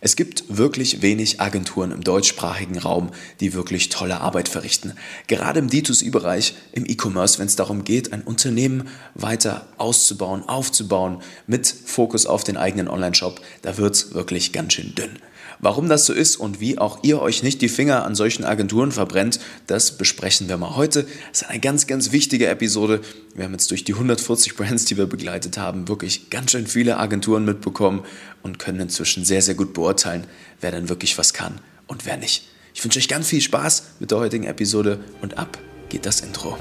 Es 0.00 0.14
gibt 0.14 0.44
wirklich 0.48 1.02
wenig 1.02 1.40
Agenturen 1.40 1.90
im 1.90 2.02
deutschsprachigen 2.02 2.78
Raum, 2.78 3.10
die 3.40 3.52
wirklich 3.54 3.88
tolle 3.88 4.20
Arbeit 4.20 4.48
verrichten. 4.48 4.92
Gerade 5.26 5.58
im 5.58 5.68
D2C-Bereich, 5.68 6.54
im 6.72 6.86
E-Commerce, 6.86 7.38
wenn 7.38 7.46
es 7.46 7.56
darum 7.56 7.84
geht, 7.84 8.12
ein 8.12 8.22
Unternehmen 8.22 8.88
weiter 9.14 9.66
auszubauen, 9.76 10.48
aufzubauen, 10.48 11.22
mit 11.46 11.66
Fokus 11.66 12.26
auf 12.26 12.44
den 12.44 12.56
eigenen 12.56 12.88
Online-Shop, 12.88 13.40
da 13.62 13.76
wird 13.76 13.94
es 13.94 14.14
wirklich 14.14 14.52
ganz 14.52 14.74
schön 14.74 14.94
dünn. 14.94 15.18
Warum 15.60 15.88
das 15.88 16.06
so 16.06 16.12
ist 16.12 16.36
und 16.36 16.60
wie 16.60 16.78
auch 16.78 17.00
ihr 17.02 17.20
euch 17.20 17.42
nicht 17.42 17.60
die 17.62 17.68
Finger 17.68 18.04
an 18.04 18.14
solchen 18.14 18.44
Agenturen 18.44 18.92
verbrennt, 18.92 19.40
das 19.66 19.98
besprechen 19.98 20.48
wir 20.48 20.56
mal 20.56 20.76
heute. 20.76 21.02
Das 21.30 21.42
ist 21.42 21.48
eine 21.48 21.58
ganz, 21.58 21.88
ganz 21.88 22.12
wichtige 22.12 22.46
Episode. 22.46 23.00
Wir 23.34 23.44
haben 23.44 23.52
jetzt 23.52 23.70
durch 23.72 23.82
die 23.82 23.94
140 23.94 24.56
Brands, 24.56 24.84
die 24.84 24.96
wir 24.96 25.06
begleitet 25.06 25.58
haben, 25.58 25.88
wirklich 25.88 26.30
ganz 26.30 26.52
schön 26.52 26.68
viele 26.68 26.98
Agenturen 26.98 27.44
mitbekommen 27.44 28.04
und 28.42 28.60
können 28.60 28.80
inzwischen 28.80 29.24
sehr, 29.24 29.42
sehr 29.42 29.56
gut 29.56 29.74
beurteilen, 29.74 30.24
wer 30.60 30.70
denn 30.70 30.88
wirklich 30.88 31.18
was 31.18 31.32
kann 31.32 31.60
und 31.88 32.06
wer 32.06 32.16
nicht. 32.16 32.44
Ich 32.72 32.84
wünsche 32.84 33.00
euch 33.00 33.08
ganz 33.08 33.26
viel 33.26 33.40
Spaß 33.40 33.94
mit 33.98 34.12
der 34.12 34.18
heutigen 34.18 34.44
Episode 34.44 35.00
und 35.22 35.38
ab 35.38 35.58
geht 35.88 36.06
das 36.06 36.20
Intro. 36.20 36.56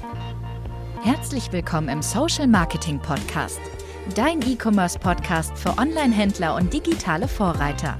Herzlich 1.04 1.52
willkommen 1.52 1.90
im 1.90 2.02
Social 2.02 2.48
Marketing 2.48 3.00
Podcast, 3.00 3.60
dein 4.16 4.42
E-Commerce 4.42 4.98
Podcast 4.98 5.56
für 5.56 5.78
Online-Händler 5.78 6.56
und 6.56 6.74
digitale 6.74 7.28
Vorreiter. 7.28 8.00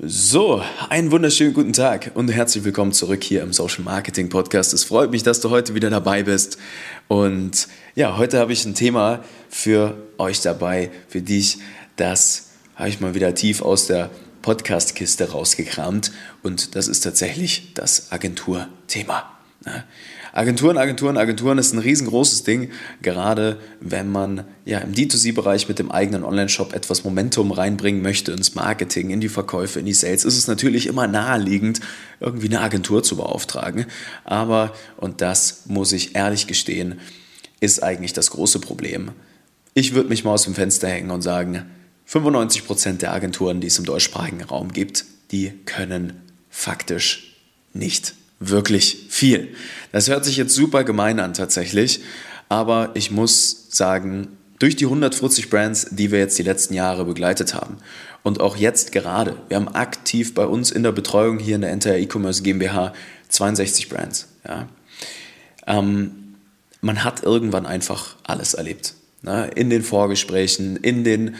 So, 0.00 0.62
einen 0.90 1.10
wunderschönen 1.10 1.54
guten 1.54 1.72
Tag 1.72 2.12
und 2.14 2.28
herzlich 2.28 2.62
willkommen 2.62 2.92
zurück 2.92 3.24
hier 3.24 3.42
im 3.42 3.52
Social 3.52 3.82
Marketing 3.82 4.28
Podcast. 4.28 4.72
Es 4.72 4.84
freut 4.84 5.10
mich, 5.10 5.24
dass 5.24 5.40
du 5.40 5.50
heute 5.50 5.74
wieder 5.74 5.90
dabei 5.90 6.22
bist. 6.22 6.56
Und 7.08 7.66
ja, 7.96 8.16
heute 8.16 8.38
habe 8.38 8.52
ich 8.52 8.64
ein 8.64 8.76
Thema 8.76 9.24
für 9.48 9.96
euch 10.16 10.40
dabei, 10.40 10.92
für 11.08 11.20
dich. 11.20 11.58
Das 11.96 12.50
habe 12.76 12.90
ich 12.90 13.00
mal 13.00 13.14
wieder 13.16 13.34
tief 13.34 13.60
aus 13.60 13.88
der 13.88 14.08
Podcast-Kiste 14.42 15.32
rausgekramt. 15.32 16.12
Und 16.44 16.76
das 16.76 16.86
ist 16.86 17.00
tatsächlich 17.00 17.74
das 17.74 18.12
Agenturthema. 18.12 19.36
Agenturen, 20.32 20.76
Agenturen, 20.76 21.16
Agenturen 21.16 21.58
ist 21.58 21.72
ein 21.72 21.78
riesengroßes 21.78 22.42
Ding, 22.44 22.70
gerade 23.02 23.58
wenn 23.80 24.10
man 24.10 24.44
ja 24.64 24.78
im 24.78 24.92
D2C-Bereich 24.92 25.68
mit 25.68 25.78
dem 25.78 25.90
eigenen 25.90 26.24
Online-Shop 26.24 26.74
etwas 26.74 27.04
Momentum 27.04 27.50
reinbringen 27.50 28.02
möchte 28.02 28.32
ins 28.32 28.54
Marketing, 28.54 29.10
in 29.10 29.20
die 29.20 29.28
Verkäufe, 29.28 29.80
in 29.80 29.86
die 29.86 29.94
Sales, 29.94 30.24
ist 30.24 30.36
es 30.36 30.46
natürlich 30.46 30.86
immer 30.86 31.06
naheliegend, 31.06 31.80
irgendwie 32.20 32.48
eine 32.48 32.60
Agentur 32.60 33.02
zu 33.02 33.16
beauftragen. 33.16 33.86
Aber, 34.24 34.74
und 34.96 35.20
das 35.20 35.62
muss 35.66 35.92
ich 35.92 36.14
ehrlich 36.14 36.46
gestehen, 36.46 37.00
ist 37.60 37.82
eigentlich 37.82 38.12
das 38.12 38.30
große 38.30 38.60
Problem. 38.60 39.12
Ich 39.74 39.94
würde 39.94 40.08
mich 40.08 40.24
mal 40.24 40.32
aus 40.32 40.44
dem 40.44 40.54
Fenster 40.54 40.88
hängen 40.88 41.10
und 41.10 41.22
sagen, 41.22 41.64
95% 42.08 42.98
der 42.98 43.12
Agenturen, 43.12 43.60
die 43.60 43.66
es 43.66 43.78
im 43.78 43.84
deutschsprachigen 43.84 44.42
Raum 44.42 44.72
gibt, 44.72 45.04
die 45.30 45.52
können 45.66 46.22
faktisch 46.48 47.36
nicht 47.74 48.14
wirklich 48.40 49.06
viel. 49.08 49.48
Das 49.92 50.08
hört 50.08 50.24
sich 50.24 50.36
jetzt 50.36 50.54
super 50.54 50.84
gemein 50.84 51.20
an 51.20 51.34
tatsächlich, 51.34 52.00
aber 52.48 52.90
ich 52.94 53.10
muss 53.10 53.66
sagen, 53.70 54.28
durch 54.58 54.76
die 54.76 54.86
140 54.86 55.50
Brands, 55.50 55.88
die 55.90 56.10
wir 56.10 56.18
jetzt 56.18 56.38
die 56.38 56.42
letzten 56.42 56.74
Jahre 56.74 57.04
begleitet 57.04 57.54
haben 57.54 57.78
und 58.22 58.40
auch 58.40 58.56
jetzt 58.56 58.92
gerade, 58.92 59.36
wir 59.48 59.56
haben 59.56 59.68
aktiv 59.68 60.34
bei 60.34 60.44
uns 60.44 60.70
in 60.70 60.82
der 60.82 60.92
Betreuung 60.92 61.38
hier 61.38 61.54
in 61.54 61.60
der 61.60 61.70
Enter 61.70 61.96
E-Commerce 61.96 62.42
GmbH 62.42 62.92
62 63.28 63.88
Brands. 63.88 64.28
Ja. 64.46 64.68
Ähm, 65.66 66.34
man 66.80 67.04
hat 67.04 67.22
irgendwann 67.22 67.66
einfach 67.66 68.16
alles 68.24 68.54
erlebt. 68.54 68.94
Ne? 69.22 69.50
In 69.54 69.70
den 69.70 69.82
Vorgesprächen, 69.82 70.76
in 70.76 71.04
den 71.04 71.36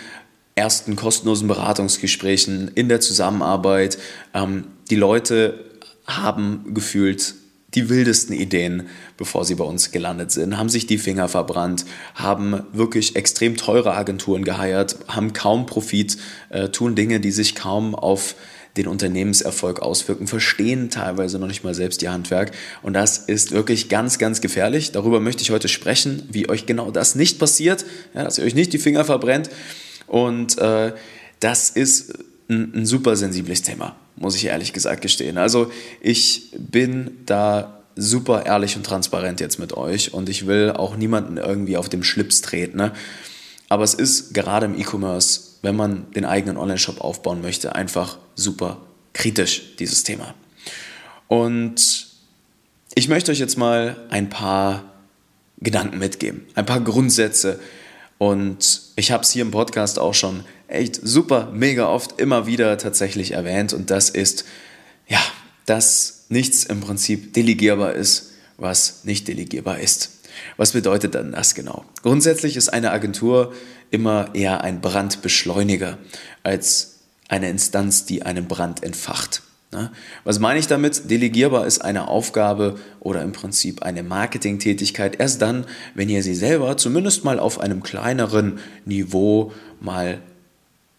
ersten 0.55 0.97
kostenlosen 0.97 1.49
Beratungsgesprächen, 1.49 2.73
in 2.75 2.89
der 2.89 3.01
Zusammenarbeit. 3.01 3.99
Ähm, 4.35 4.65
die 4.91 4.97
Leute 4.97 5.65
haben 6.09 6.75
gefühlt 6.75 7.35
die 7.75 7.91
wildesten 7.91 8.35
Ideen, 8.35 8.89
bevor 9.19 9.45
sie 9.45 9.55
bei 9.55 9.65
uns 9.65 9.93
gelandet 9.93 10.33
sind, 10.33 10.57
haben 10.57 10.71
sich 10.71 10.87
die 10.87 10.97
Finger 10.97 11.29
verbrannt, 11.29 11.85
haben 12.15 12.63
wirklich 12.73 13.15
extrem 13.15 13.57
teure 13.57 13.95
Agenturen 13.95 14.43
geheiert, 14.43 14.97
haben 15.07 15.35
kaum 15.35 15.67
Profit, 15.67 16.17
äh, 16.49 16.71
tun 16.71 16.95
Dinge, 16.95 17.21
die 17.21 17.31
sich 17.31 17.55
kaum 17.55 17.95
auf 17.95 18.37
den 18.79 18.87
Unternehmenserfolg 18.87 19.81
auswirken, 19.81 20.27
verstehen 20.27 20.89
teilweise 20.89 21.39
noch 21.39 21.47
nicht 21.49 21.65
mal 21.65 21.75
selbst 21.75 22.03
ihr 22.03 22.13
Handwerk. 22.13 22.53
Und 22.83 22.95
das 22.95 23.19
ist 23.19 23.51
wirklich 23.51 23.89
ganz, 23.89 24.19
ganz 24.19 24.41
gefährlich. 24.41 24.93
Darüber 24.93 25.21
möchte 25.21 25.43
ich 25.43 25.51
heute 25.51 25.69
sprechen, 25.69 26.23
wie 26.31 26.49
euch 26.49 26.65
genau 26.65 26.91
das 26.91 27.17
nicht 27.17 27.39
passiert, 27.39 27.85
ja, 28.15 28.25
dass 28.25 28.39
ihr 28.39 28.45
euch 28.45 28.55
nicht 28.55 28.73
die 28.73 28.79
Finger 28.79 29.05
verbrennt. 29.05 29.51
Und 30.07 30.57
äh, 30.59 30.93
das 31.41 31.71
ist 31.71 32.15
ein, 32.49 32.73
ein 32.75 32.87
super 32.87 33.17
sensibles 33.17 33.63
Thema 33.63 33.97
muss 34.21 34.37
ich 34.37 34.47
ehrlich 34.47 34.73
gesagt 34.73 35.03
gestehen. 35.03 35.39
Also 35.39 35.71
ich 36.01 36.53
bin 36.57 37.19
da 37.27 37.83
super 37.97 38.47
ehrlich 38.47 38.77
und 38.77 38.85
transparent 38.85 39.41
jetzt 39.41 39.59
mit 39.59 39.77
euch 39.77 40.15
und 40.15 40.29
ich 40.29 40.47
will 40.47 40.73
auch 40.73 40.97
niemanden 40.97 41.37
irgendwie 41.37 41.77
auf 41.77 41.89
dem 41.89 42.05
Schlips 42.05 42.41
treten. 42.41 42.77
Ne? 42.77 42.93
Aber 43.69 43.85
es 43.85 43.95
ist 43.95 44.35
gerade 44.35 44.67
im 44.67 44.79
E-Commerce, 44.79 45.41
wenn 45.63 45.77
man 45.77 46.11
den 46.13 46.25
eigenen 46.25 46.57
Online-Shop 46.57 47.01
aufbauen 47.01 47.43
möchte, 47.43 47.75
einfach 47.75 48.19
super 48.35 48.79
kritisch, 49.13 49.77
dieses 49.79 50.05
Thema. 50.05 50.35
Und 51.27 52.07
ich 52.95 53.09
möchte 53.09 53.33
euch 53.33 53.39
jetzt 53.39 53.59
mal 53.59 53.97
ein 54.11 54.29
paar 54.29 54.85
Gedanken 55.61 55.99
mitgeben, 55.99 56.47
ein 56.55 56.67
paar 56.67 56.81
Grundsätze. 56.81 57.59
Und 58.19 58.81
ich 58.97 59.13
habe 59.13 59.23
es 59.23 59.31
hier 59.31 59.43
im 59.43 59.53
Podcast 59.53 59.99
auch 59.99 60.15
schon 60.15 60.45
echt 60.67 61.01
super, 61.03 61.51
mega 61.53 61.89
oft 61.89 62.21
immer 62.21 62.47
wieder 62.47 62.77
tatsächlich 62.77 63.33
erwähnt 63.33 63.73
und 63.73 63.91
das 63.91 64.11
ist, 64.11 64.45
ja, 65.07 65.21
dass 65.67 66.27
nichts 66.29 66.65
im 66.65 66.81
Prinzip 66.81 67.33
delegierbar 67.33 67.95
ist, 67.95 68.33
was 68.57 69.05
nicht 69.05 69.29
delegierbar 69.29 69.79
ist. 69.79 70.11
Was 70.57 70.73
bedeutet 70.73 71.15
dann 71.15 71.33
das 71.33 71.55
genau? 71.55 71.85
Grundsätzlich 72.03 72.57
ist 72.57 72.69
eine 72.69 72.91
Agentur 72.91 73.53
immer 73.91 74.35
eher 74.35 74.63
ein 74.63 74.81
Brandbeschleuniger 74.81 75.99
als 76.43 76.99
eine 77.29 77.49
Instanz, 77.49 78.05
die 78.05 78.23
einen 78.23 78.47
Brand 78.47 78.83
entfacht. 78.83 79.43
Ne? 79.73 79.91
Was 80.25 80.39
meine 80.39 80.59
ich 80.59 80.67
damit? 80.67 81.11
Delegierbar 81.11 81.67
ist 81.67 81.81
eine 81.81 82.09
Aufgabe 82.09 82.77
oder 83.01 83.23
im 83.23 83.33
Prinzip 83.33 83.83
eine 83.83 84.03
Marketingtätigkeit 84.03 85.21
erst 85.21 85.43
dann, 85.43 85.67
wenn 85.95 86.09
ihr 86.09 86.23
sie 86.23 86.35
selber 86.35 86.77
zumindest 86.79 87.25
mal 87.25 87.39
auf 87.39 87.61
einem 87.61 87.83
kleineren 87.83 88.61
Niveau 88.87 89.53
mal 89.81 90.21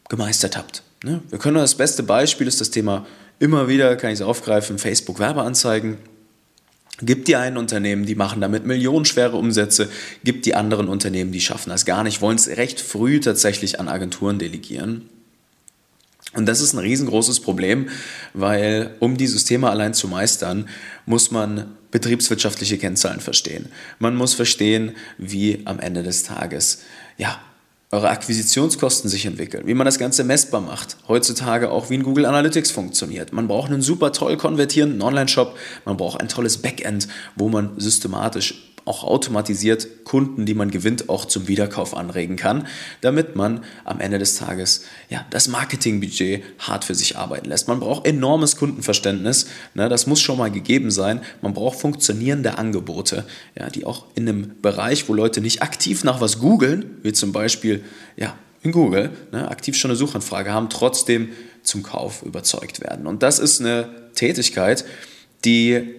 gemeistert 0.07 0.55
habt. 0.55 0.83
Ne? 1.03 1.21
Wir 1.29 1.39
können 1.39 1.55
das 1.55 1.75
beste 1.75 2.03
Beispiel 2.03 2.47
ist 2.47 2.61
das 2.61 2.69
Thema 2.69 3.07
immer 3.39 3.67
wieder, 3.67 3.95
kann 3.95 4.11
ich 4.11 4.19
es 4.19 4.25
aufgreifen, 4.25 4.77
Facebook 4.77 5.19
Werbeanzeigen. 5.19 5.97
Gibt 7.01 7.29
die 7.29 7.37
einen 7.37 7.57
Unternehmen, 7.57 8.05
die 8.05 8.15
machen 8.15 8.41
damit 8.41 8.65
millionenschwere 8.65 9.37
Umsätze, 9.37 9.89
gibt 10.25 10.45
die 10.45 10.53
anderen 10.53 10.89
Unternehmen, 10.89 11.31
die 11.31 11.39
schaffen 11.39 11.69
das 11.69 11.85
gar 11.85 12.03
nicht, 12.03 12.21
wollen 12.21 12.35
es 12.35 12.49
recht 12.49 12.81
früh 12.81 13.21
tatsächlich 13.21 13.79
an 13.79 13.87
Agenturen 13.87 14.37
delegieren. 14.37 15.09
Und 16.33 16.45
das 16.45 16.61
ist 16.61 16.73
ein 16.73 16.79
riesengroßes 16.79 17.39
Problem, 17.39 17.89
weil 18.33 18.95
um 18.99 19.17
dieses 19.17 19.45
Thema 19.45 19.71
allein 19.71 19.93
zu 19.93 20.07
meistern, 20.07 20.69
muss 21.05 21.31
man 21.31 21.75
betriebswirtschaftliche 21.91 22.77
Kennzahlen 22.77 23.19
verstehen. 23.19 23.69
Man 23.97 24.15
muss 24.15 24.35
verstehen, 24.35 24.95
wie 25.17 25.61
am 25.65 25.79
Ende 25.79 26.03
des 26.03 26.23
Tages 26.23 26.81
ja, 27.17 27.39
eure 27.91 28.09
Akquisitionskosten 28.09 29.09
sich 29.09 29.25
entwickeln, 29.25 29.65
wie 29.65 29.73
man 29.73 29.85
das 29.85 29.97
Ganze 29.97 30.23
messbar 30.23 30.61
macht. 30.61 30.97
Heutzutage 31.07 31.71
auch 31.71 31.89
wie 31.89 31.95
ein 31.95 32.03
Google 32.03 32.27
Analytics 32.27 32.69
funktioniert. 32.69 33.33
Man 33.33 33.47
braucht 33.47 33.71
einen 33.71 33.81
super 33.81 34.11
toll 34.11 34.37
konvertierenden 34.37 35.01
Online-Shop, 35.01 35.57
man 35.85 35.97
braucht 35.97 36.21
ein 36.21 36.27
tolles 36.27 36.59
Backend, 36.59 37.07
wo 37.35 37.49
man 37.49 37.71
systematisch 37.79 38.68
auch 38.89 39.03
automatisiert 39.03 40.03
Kunden, 40.03 40.47
die 40.47 40.55
man 40.55 40.71
gewinnt, 40.71 41.09
auch 41.09 41.25
zum 41.25 41.47
Wiederkauf 41.47 41.95
anregen 41.95 42.35
kann, 42.35 42.67
damit 43.01 43.35
man 43.35 43.63
am 43.85 43.99
Ende 43.99 44.17
des 44.17 44.35
Tages 44.35 44.83
ja, 45.09 45.25
das 45.29 45.47
Marketingbudget 45.47 46.43
hart 46.57 46.85
für 46.85 46.95
sich 46.95 47.15
arbeiten 47.15 47.47
lässt. 47.47 47.67
Man 47.67 47.79
braucht 47.79 48.07
enormes 48.07 48.57
Kundenverständnis, 48.57 49.45
ne, 49.75 49.89
das 49.89 50.07
muss 50.07 50.19
schon 50.19 50.39
mal 50.39 50.49
gegeben 50.49 50.89
sein. 50.89 51.21
Man 51.41 51.53
braucht 51.53 51.79
funktionierende 51.79 52.57
Angebote, 52.57 53.25
ja, 53.57 53.69
die 53.69 53.85
auch 53.85 54.07
in 54.15 54.27
einem 54.27 54.55
Bereich, 54.61 55.07
wo 55.07 55.13
Leute 55.13 55.39
nicht 55.39 55.61
aktiv 55.61 56.03
nach 56.03 56.19
was 56.19 56.39
googeln, 56.39 56.97
wie 57.03 57.13
zum 57.13 57.31
Beispiel 57.31 57.83
ja, 58.17 58.35
in 58.63 58.71
Google, 58.71 59.11
ne, 59.31 59.49
aktiv 59.49 59.77
schon 59.77 59.91
eine 59.91 59.97
Suchanfrage 59.97 60.51
haben, 60.51 60.69
trotzdem 60.69 61.29
zum 61.61 61.83
Kauf 61.83 62.23
überzeugt 62.23 62.81
werden. 62.81 63.05
Und 63.05 63.21
das 63.21 63.37
ist 63.37 63.61
eine 63.61 64.09
Tätigkeit, 64.15 64.83
die 65.45 65.98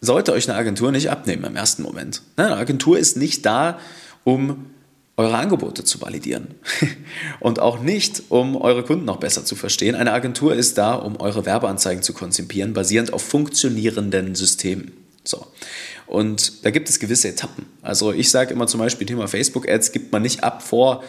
sollte 0.00 0.32
euch 0.32 0.48
eine 0.48 0.58
Agentur 0.58 0.92
nicht 0.92 1.10
abnehmen 1.10 1.44
im 1.44 1.56
ersten 1.56 1.82
Moment. 1.82 2.22
Eine 2.36 2.56
Agentur 2.56 2.98
ist 2.98 3.16
nicht 3.16 3.44
da, 3.44 3.78
um 4.24 4.66
eure 5.16 5.36
Angebote 5.36 5.82
zu 5.82 6.00
validieren 6.00 6.54
und 7.40 7.58
auch 7.58 7.80
nicht, 7.80 8.22
um 8.28 8.56
eure 8.56 8.84
Kunden 8.84 9.04
noch 9.04 9.16
besser 9.16 9.44
zu 9.44 9.56
verstehen. 9.56 9.96
Eine 9.96 10.12
Agentur 10.12 10.54
ist 10.54 10.78
da, 10.78 10.94
um 10.94 11.16
eure 11.20 11.44
Werbeanzeigen 11.44 12.04
zu 12.04 12.12
konzipieren, 12.12 12.72
basierend 12.72 13.12
auf 13.12 13.22
funktionierenden 13.22 14.36
Systemen. 14.36 14.92
So. 15.24 15.44
Und 16.06 16.64
da 16.64 16.70
gibt 16.70 16.88
es 16.88 17.00
gewisse 17.00 17.28
Etappen. 17.28 17.66
Also 17.82 18.12
ich 18.12 18.30
sage 18.30 18.54
immer 18.54 18.68
zum 18.68 18.78
Beispiel 18.78 19.06
Thema 19.06 19.26
Facebook-Ads 19.26 19.92
gibt 19.92 20.12
man 20.12 20.22
nicht 20.22 20.44
ab 20.44 20.62
vor 20.62 21.02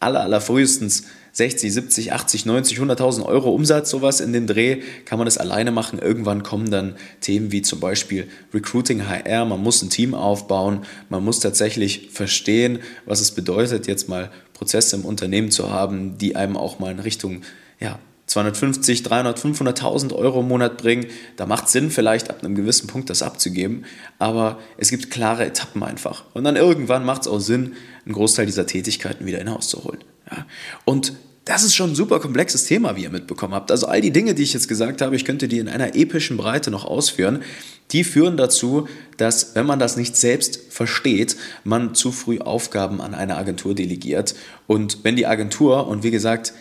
aller, 0.00 0.20
aller 0.20 0.40
frühestens 0.40 1.04
60, 1.32 1.72
70, 1.72 2.12
80, 2.12 2.46
90, 2.46 2.78
100.000 2.78 3.24
Euro 3.24 3.50
Umsatz, 3.50 3.90
sowas 3.90 4.20
in 4.20 4.32
den 4.32 4.46
Dreh, 4.46 4.82
kann 5.04 5.18
man 5.18 5.26
das 5.26 5.38
alleine 5.38 5.70
machen. 5.70 5.98
Irgendwann 5.98 6.42
kommen 6.42 6.70
dann 6.70 6.96
Themen 7.20 7.52
wie 7.52 7.62
zum 7.62 7.80
Beispiel 7.80 8.28
Recruiting, 8.52 9.06
HR, 9.06 9.44
man 9.44 9.62
muss 9.62 9.82
ein 9.82 9.90
Team 9.90 10.14
aufbauen, 10.14 10.84
man 11.08 11.24
muss 11.24 11.38
tatsächlich 11.38 12.10
verstehen, 12.12 12.80
was 13.06 13.20
es 13.20 13.30
bedeutet, 13.30 13.86
jetzt 13.86 14.08
mal 14.08 14.30
Prozesse 14.52 14.96
im 14.96 15.04
Unternehmen 15.04 15.50
zu 15.50 15.70
haben, 15.70 16.18
die 16.18 16.34
einem 16.34 16.56
auch 16.56 16.80
mal 16.80 16.90
in 16.90 16.98
Richtung 16.98 17.42
ja, 17.78 18.00
250, 18.28 19.02
300, 19.04 19.38
500.000 19.38 20.14
Euro 20.14 20.40
im 20.40 20.48
Monat 20.48 20.76
bringen. 20.76 21.06
Da 21.36 21.46
macht 21.46 21.68
Sinn, 21.68 21.90
vielleicht 21.90 22.28
ab 22.28 22.44
einem 22.44 22.54
gewissen 22.54 22.86
Punkt 22.86 23.08
das 23.08 23.22
abzugeben. 23.22 23.86
Aber 24.18 24.58
es 24.76 24.90
gibt 24.90 25.10
klare 25.10 25.46
Etappen 25.46 25.82
einfach. 25.82 26.24
Und 26.34 26.44
dann 26.44 26.56
irgendwann 26.56 27.04
macht 27.04 27.22
es 27.22 27.28
auch 27.28 27.38
Sinn, 27.38 27.74
einen 28.08 28.14
Großteil 28.14 28.46
dieser 28.46 28.66
Tätigkeiten 28.66 29.26
wieder 29.26 29.40
in 29.40 29.50
Haus 29.50 29.68
zu 29.68 29.84
holen. 29.84 29.98
Ja. 30.30 30.46
Und 30.84 31.12
das 31.44 31.64
ist 31.64 31.74
schon 31.74 31.92
ein 31.92 31.94
super 31.94 32.20
komplexes 32.20 32.64
Thema, 32.64 32.96
wie 32.96 33.04
ihr 33.04 33.10
mitbekommen 33.10 33.54
habt. 33.54 33.70
Also 33.70 33.86
all 33.86 34.00
die 34.00 34.10
Dinge, 34.10 34.34
die 34.34 34.42
ich 34.42 34.52
jetzt 34.52 34.68
gesagt 34.68 35.00
habe, 35.00 35.16
ich 35.16 35.24
könnte 35.24 35.48
die 35.48 35.58
in 35.58 35.68
einer 35.68 35.94
epischen 35.94 36.36
Breite 36.36 36.70
noch 36.70 36.84
ausführen, 36.84 37.42
die 37.90 38.04
führen 38.04 38.36
dazu, 38.36 38.86
dass, 39.16 39.54
wenn 39.54 39.64
man 39.64 39.78
das 39.78 39.96
nicht 39.96 40.16
selbst 40.16 40.60
versteht, 40.68 41.36
man 41.64 41.94
zu 41.94 42.12
früh 42.12 42.38
Aufgaben 42.38 43.00
an 43.00 43.14
eine 43.14 43.36
Agentur 43.36 43.74
delegiert. 43.74 44.34
Und 44.66 45.04
wenn 45.04 45.16
die 45.16 45.26
Agentur, 45.26 45.86
und 45.86 46.02
wie 46.02 46.10
gesagt, 46.10 46.52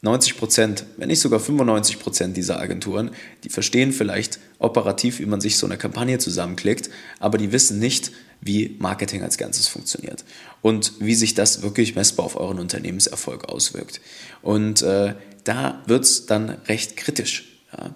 90 0.00 0.38
Prozent, 0.38 0.84
wenn 0.96 1.08
nicht 1.08 1.20
sogar 1.20 1.40
95 1.40 1.98
Prozent 1.98 2.36
dieser 2.36 2.60
Agenturen, 2.60 3.10
die 3.44 3.50
verstehen 3.50 3.92
vielleicht 3.92 4.38
operativ, 4.58 5.18
wie 5.18 5.26
man 5.26 5.40
sich 5.40 5.58
so 5.58 5.66
eine 5.66 5.76
Kampagne 5.76 6.18
zusammenklickt, 6.18 6.88
aber 7.18 7.36
die 7.36 7.52
wissen 7.52 7.78
nicht, 7.78 8.12
wie 8.40 8.76
Marketing 8.78 9.22
als 9.22 9.38
Ganzes 9.38 9.68
funktioniert 9.68 10.24
und 10.62 10.92
wie 11.00 11.14
sich 11.14 11.34
das 11.34 11.62
wirklich 11.62 11.94
messbar 11.94 12.26
auf 12.26 12.36
euren 12.36 12.58
Unternehmenserfolg 12.58 13.48
auswirkt. 13.48 14.00
Und 14.42 14.82
äh, 14.82 15.14
da 15.44 15.82
wird 15.86 16.04
es 16.04 16.26
dann 16.26 16.50
recht 16.68 16.96
kritisch. 16.96 17.60
Ja. 17.76 17.94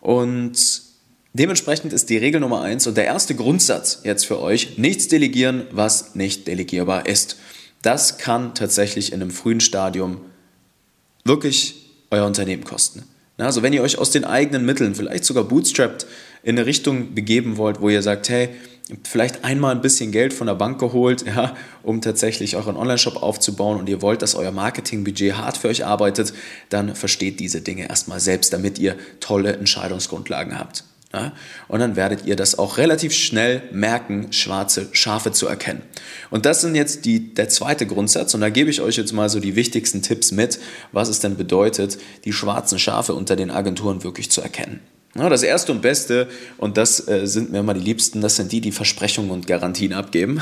Und 0.00 0.82
dementsprechend 1.32 1.92
ist 1.92 2.10
die 2.10 2.16
Regel 2.16 2.40
Nummer 2.40 2.62
eins 2.62 2.86
und 2.86 2.96
der 2.96 3.04
erste 3.04 3.34
Grundsatz 3.34 4.00
jetzt 4.04 4.26
für 4.26 4.40
euch, 4.40 4.78
nichts 4.78 5.08
delegieren, 5.08 5.66
was 5.70 6.14
nicht 6.14 6.46
delegierbar 6.46 7.06
ist. 7.06 7.36
Das 7.82 8.18
kann 8.18 8.54
tatsächlich 8.54 9.12
in 9.12 9.22
einem 9.22 9.30
frühen 9.30 9.60
Stadium 9.60 10.20
wirklich 11.24 11.86
euer 12.10 12.26
Unternehmen 12.26 12.64
kosten. 12.64 13.04
Also 13.36 13.62
wenn 13.62 13.72
ihr 13.72 13.82
euch 13.82 13.98
aus 13.98 14.10
den 14.10 14.24
eigenen 14.24 14.64
Mitteln, 14.64 14.96
vielleicht 14.96 15.24
sogar 15.24 15.44
bootstrapped, 15.44 16.06
in 16.42 16.56
eine 16.56 16.66
Richtung 16.66 17.14
begeben 17.14 17.56
wollt, 17.56 17.80
wo 17.80 17.88
ihr 17.88 18.02
sagt, 18.02 18.28
hey, 18.28 18.48
vielleicht 19.04 19.44
einmal 19.44 19.74
ein 19.74 19.80
bisschen 19.80 20.12
Geld 20.12 20.32
von 20.32 20.46
der 20.46 20.54
Bank 20.54 20.78
geholt, 20.78 21.24
ja, 21.26 21.54
um 21.82 22.00
tatsächlich 22.00 22.56
euren 22.56 22.76
Online-Shop 22.76 23.22
aufzubauen 23.22 23.78
und 23.78 23.88
ihr 23.88 24.02
wollt, 24.02 24.22
dass 24.22 24.34
euer 24.34 24.52
Marketingbudget 24.52 25.36
hart 25.36 25.58
für 25.58 25.68
euch 25.68 25.84
arbeitet, 25.84 26.32
dann 26.70 26.94
versteht 26.94 27.40
diese 27.40 27.60
Dinge 27.60 27.88
erstmal 27.88 28.20
selbst, 28.20 28.52
damit 28.52 28.78
ihr 28.78 28.96
tolle 29.20 29.52
Entscheidungsgrundlagen 29.54 30.58
habt. 30.58 30.84
Ja? 31.12 31.32
Und 31.68 31.80
dann 31.80 31.96
werdet 31.96 32.24
ihr 32.24 32.36
das 32.36 32.58
auch 32.58 32.78
relativ 32.78 33.12
schnell 33.12 33.62
merken, 33.72 34.32
schwarze 34.32 34.88
Schafe 34.92 35.32
zu 35.32 35.46
erkennen. 35.46 35.82
Und 36.30 36.46
das 36.46 36.60
sind 36.60 36.74
jetzt 36.74 37.04
die, 37.04 37.34
der 37.34 37.48
zweite 37.48 37.86
Grundsatz. 37.86 38.34
Und 38.34 38.40
da 38.40 38.50
gebe 38.50 38.70
ich 38.70 38.80
euch 38.80 38.96
jetzt 38.96 39.12
mal 39.12 39.28
so 39.28 39.40
die 39.40 39.56
wichtigsten 39.56 40.02
Tipps 40.02 40.32
mit, 40.32 40.58
was 40.92 41.08
es 41.08 41.20
denn 41.20 41.36
bedeutet, 41.36 41.98
die 42.24 42.32
schwarzen 42.32 42.78
Schafe 42.78 43.14
unter 43.14 43.36
den 43.36 43.50
Agenturen 43.50 44.02
wirklich 44.04 44.30
zu 44.30 44.40
erkennen. 44.40 44.80
Das 45.14 45.42
erste 45.42 45.72
und 45.72 45.82
beste, 45.82 46.28
und 46.58 46.76
das 46.76 47.08
äh, 47.08 47.26
sind 47.26 47.50
mir 47.50 47.60
immer 47.60 47.74
die 47.74 47.80
liebsten, 47.80 48.20
das 48.20 48.36
sind 48.36 48.52
die, 48.52 48.60
die 48.60 48.72
Versprechungen 48.72 49.30
und 49.30 49.46
Garantien 49.46 49.92
abgeben. 49.92 50.40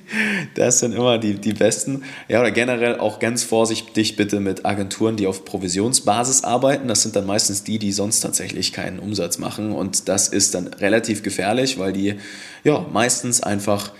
das 0.54 0.80
sind 0.80 0.92
immer 0.92 1.18
die, 1.18 1.34
die 1.34 1.54
besten. 1.54 2.02
Ja, 2.28 2.40
oder 2.40 2.50
generell 2.50 2.98
auch 2.98 3.20
ganz 3.20 3.44
vorsichtig 3.44 4.16
bitte 4.16 4.40
mit 4.40 4.66
Agenturen, 4.66 5.16
die 5.16 5.26
auf 5.26 5.44
Provisionsbasis 5.44 6.44
arbeiten. 6.44 6.88
Das 6.88 7.02
sind 7.02 7.16
dann 7.16 7.26
meistens 7.26 7.64
die, 7.64 7.78
die 7.78 7.92
sonst 7.92 8.20
tatsächlich 8.20 8.72
keinen 8.72 8.98
Umsatz 8.98 9.38
machen. 9.38 9.72
Und 9.72 10.08
das 10.08 10.28
ist 10.28 10.54
dann 10.54 10.66
relativ 10.66 11.22
gefährlich, 11.22 11.78
weil 11.78 11.92
die 11.92 12.16
ja 12.64 12.84
meistens 12.92 13.42
einfach 13.42 13.92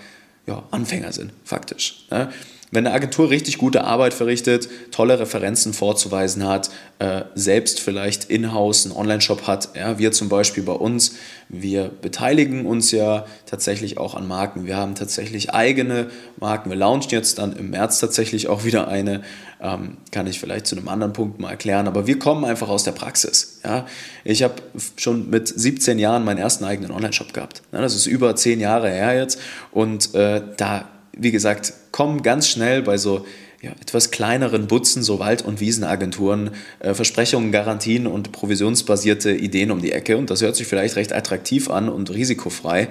ja, 0.45 0.63
Anfänger 0.71 1.11
sind, 1.11 1.31
faktisch. 1.43 2.05
Ne? 2.11 2.29
Wenn 2.71 2.85
eine 2.85 2.95
Agentur 2.95 3.31
richtig 3.31 3.57
gute 3.57 3.83
Arbeit 3.83 4.13
verrichtet, 4.13 4.69
tolle 4.91 5.19
Referenzen 5.19 5.73
vorzuweisen 5.73 6.47
hat, 6.47 6.69
äh, 6.99 7.23
selbst 7.33 7.79
vielleicht 7.79 8.25
in-house 8.25 8.85
einen 8.85 8.95
Online-Shop 8.95 9.47
hat, 9.47 9.69
ja, 9.75 9.97
wir 9.97 10.11
zum 10.11 10.29
Beispiel 10.29 10.61
bei 10.61 10.73
uns, 10.73 11.15
wir 11.47 11.89
beteiligen 11.89 12.67
uns 12.67 12.91
ja 12.91 13.25
tatsächlich 13.47 13.97
auch 13.97 14.13
an 14.13 14.27
Marken. 14.27 14.67
Wir 14.67 14.77
haben 14.77 14.93
tatsächlich 14.93 15.51
eigene 15.51 16.11
Marken. 16.39 16.69
Wir 16.69 16.77
launchen 16.77 17.09
jetzt 17.09 17.39
dann 17.39 17.53
im 17.53 17.71
März 17.71 17.99
tatsächlich 17.99 18.49
auch 18.49 18.65
wieder 18.65 18.87
eine, 18.87 19.23
ähm, 19.59 19.97
kann 20.11 20.27
ich 20.27 20.39
vielleicht 20.39 20.67
zu 20.67 20.75
einem 20.75 20.89
anderen 20.89 21.13
Punkt 21.13 21.39
mal 21.39 21.49
erklären, 21.49 21.87
aber 21.87 22.05
wir 22.05 22.19
kommen 22.19 22.45
einfach 22.45 22.69
aus 22.69 22.83
der 22.83 22.91
Praxis. 22.91 23.61
Ja. 23.63 23.87
Ich 24.23 24.43
habe 24.43 24.55
schon 24.95 25.31
mit 25.31 25.47
17 25.47 25.97
Jahren 25.97 26.23
meinen 26.23 26.37
ersten 26.37 26.65
eigenen 26.65 26.91
Online-Shop 26.91 27.33
gehabt. 27.33 27.63
Das 27.71 27.95
ist 27.95 28.05
über 28.05 28.35
10 28.35 28.59
Jahre 28.59 28.91
her 28.91 29.17
jetzt 29.17 29.39
und 29.71 30.13
äh, 30.13 30.43
da 30.55 30.87
wie 31.19 31.31
gesagt, 31.31 31.73
kommen 31.91 32.23
ganz 32.23 32.47
schnell 32.47 32.81
bei 32.81 32.97
so 32.97 33.25
ja, 33.61 33.71
etwas 33.81 34.09
kleineren 34.11 34.67
Butzen, 34.67 35.03
so 35.03 35.19
Wald- 35.19 35.43
und 35.43 35.59
Wiesenagenturen, 35.59 36.51
äh, 36.79 36.93
Versprechungen, 36.93 37.51
Garantien 37.51 38.07
und 38.07 38.31
provisionsbasierte 38.31 39.31
Ideen 39.31 39.71
um 39.71 39.81
die 39.81 39.91
Ecke. 39.91 40.17
Und 40.17 40.29
das 40.29 40.41
hört 40.41 40.55
sich 40.55 40.67
vielleicht 40.67 40.95
recht 40.95 41.11
attraktiv 41.11 41.69
an 41.69 41.89
und 41.89 42.09
risikofrei 42.09 42.87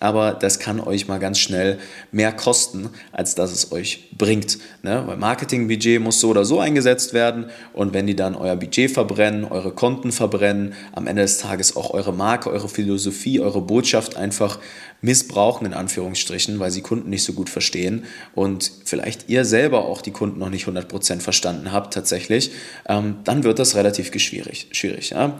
aber 0.00 0.32
das 0.32 0.58
kann 0.58 0.80
euch 0.80 1.06
mal 1.06 1.18
ganz 1.18 1.38
schnell 1.38 1.78
mehr 2.10 2.32
kosten, 2.32 2.88
als 3.12 3.34
dass 3.34 3.52
es 3.52 3.70
euch 3.70 4.08
bringt. 4.16 4.58
Ne? 4.82 5.02
Weil 5.06 5.18
Marketingbudget 5.18 6.00
muss 6.00 6.20
so 6.20 6.30
oder 6.30 6.46
so 6.46 6.58
eingesetzt 6.58 7.12
werden 7.12 7.50
und 7.74 7.92
wenn 7.92 8.06
die 8.06 8.16
dann 8.16 8.34
euer 8.34 8.56
Budget 8.56 8.90
verbrennen, 8.90 9.44
eure 9.44 9.72
Konten 9.72 10.10
verbrennen, 10.10 10.72
am 10.92 11.06
Ende 11.06 11.22
des 11.22 11.38
Tages 11.38 11.76
auch 11.76 11.92
eure 11.92 12.14
Marke, 12.14 12.50
eure 12.50 12.68
Philosophie, 12.68 13.40
eure 13.40 13.60
Botschaft 13.60 14.16
einfach 14.16 14.58
missbrauchen, 15.02 15.66
in 15.66 15.74
Anführungsstrichen, 15.74 16.58
weil 16.58 16.70
sie 16.70 16.80
Kunden 16.80 17.10
nicht 17.10 17.24
so 17.24 17.34
gut 17.34 17.50
verstehen 17.50 18.04
und 18.34 18.72
vielleicht 18.84 19.28
ihr 19.28 19.44
selber 19.44 19.84
auch 19.84 20.00
die 20.00 20.12
Kunden 20.12 20.38
noch 20.38 20.50
nicht 20.50 20.66
100% 20.66 21.20
verstanden 21.20 21.72
habt 21.72 21.92
tatsächlich, 21.92 22.52
ähm, 22.88 23.16
dann 23.24 23.44
wird 23.44 23.58
das 23.58 23.76
relativ 23.76 24.10
schwierig. 24.18 24.68
schwierig 24.72 25.10
ja? 25.10 25.38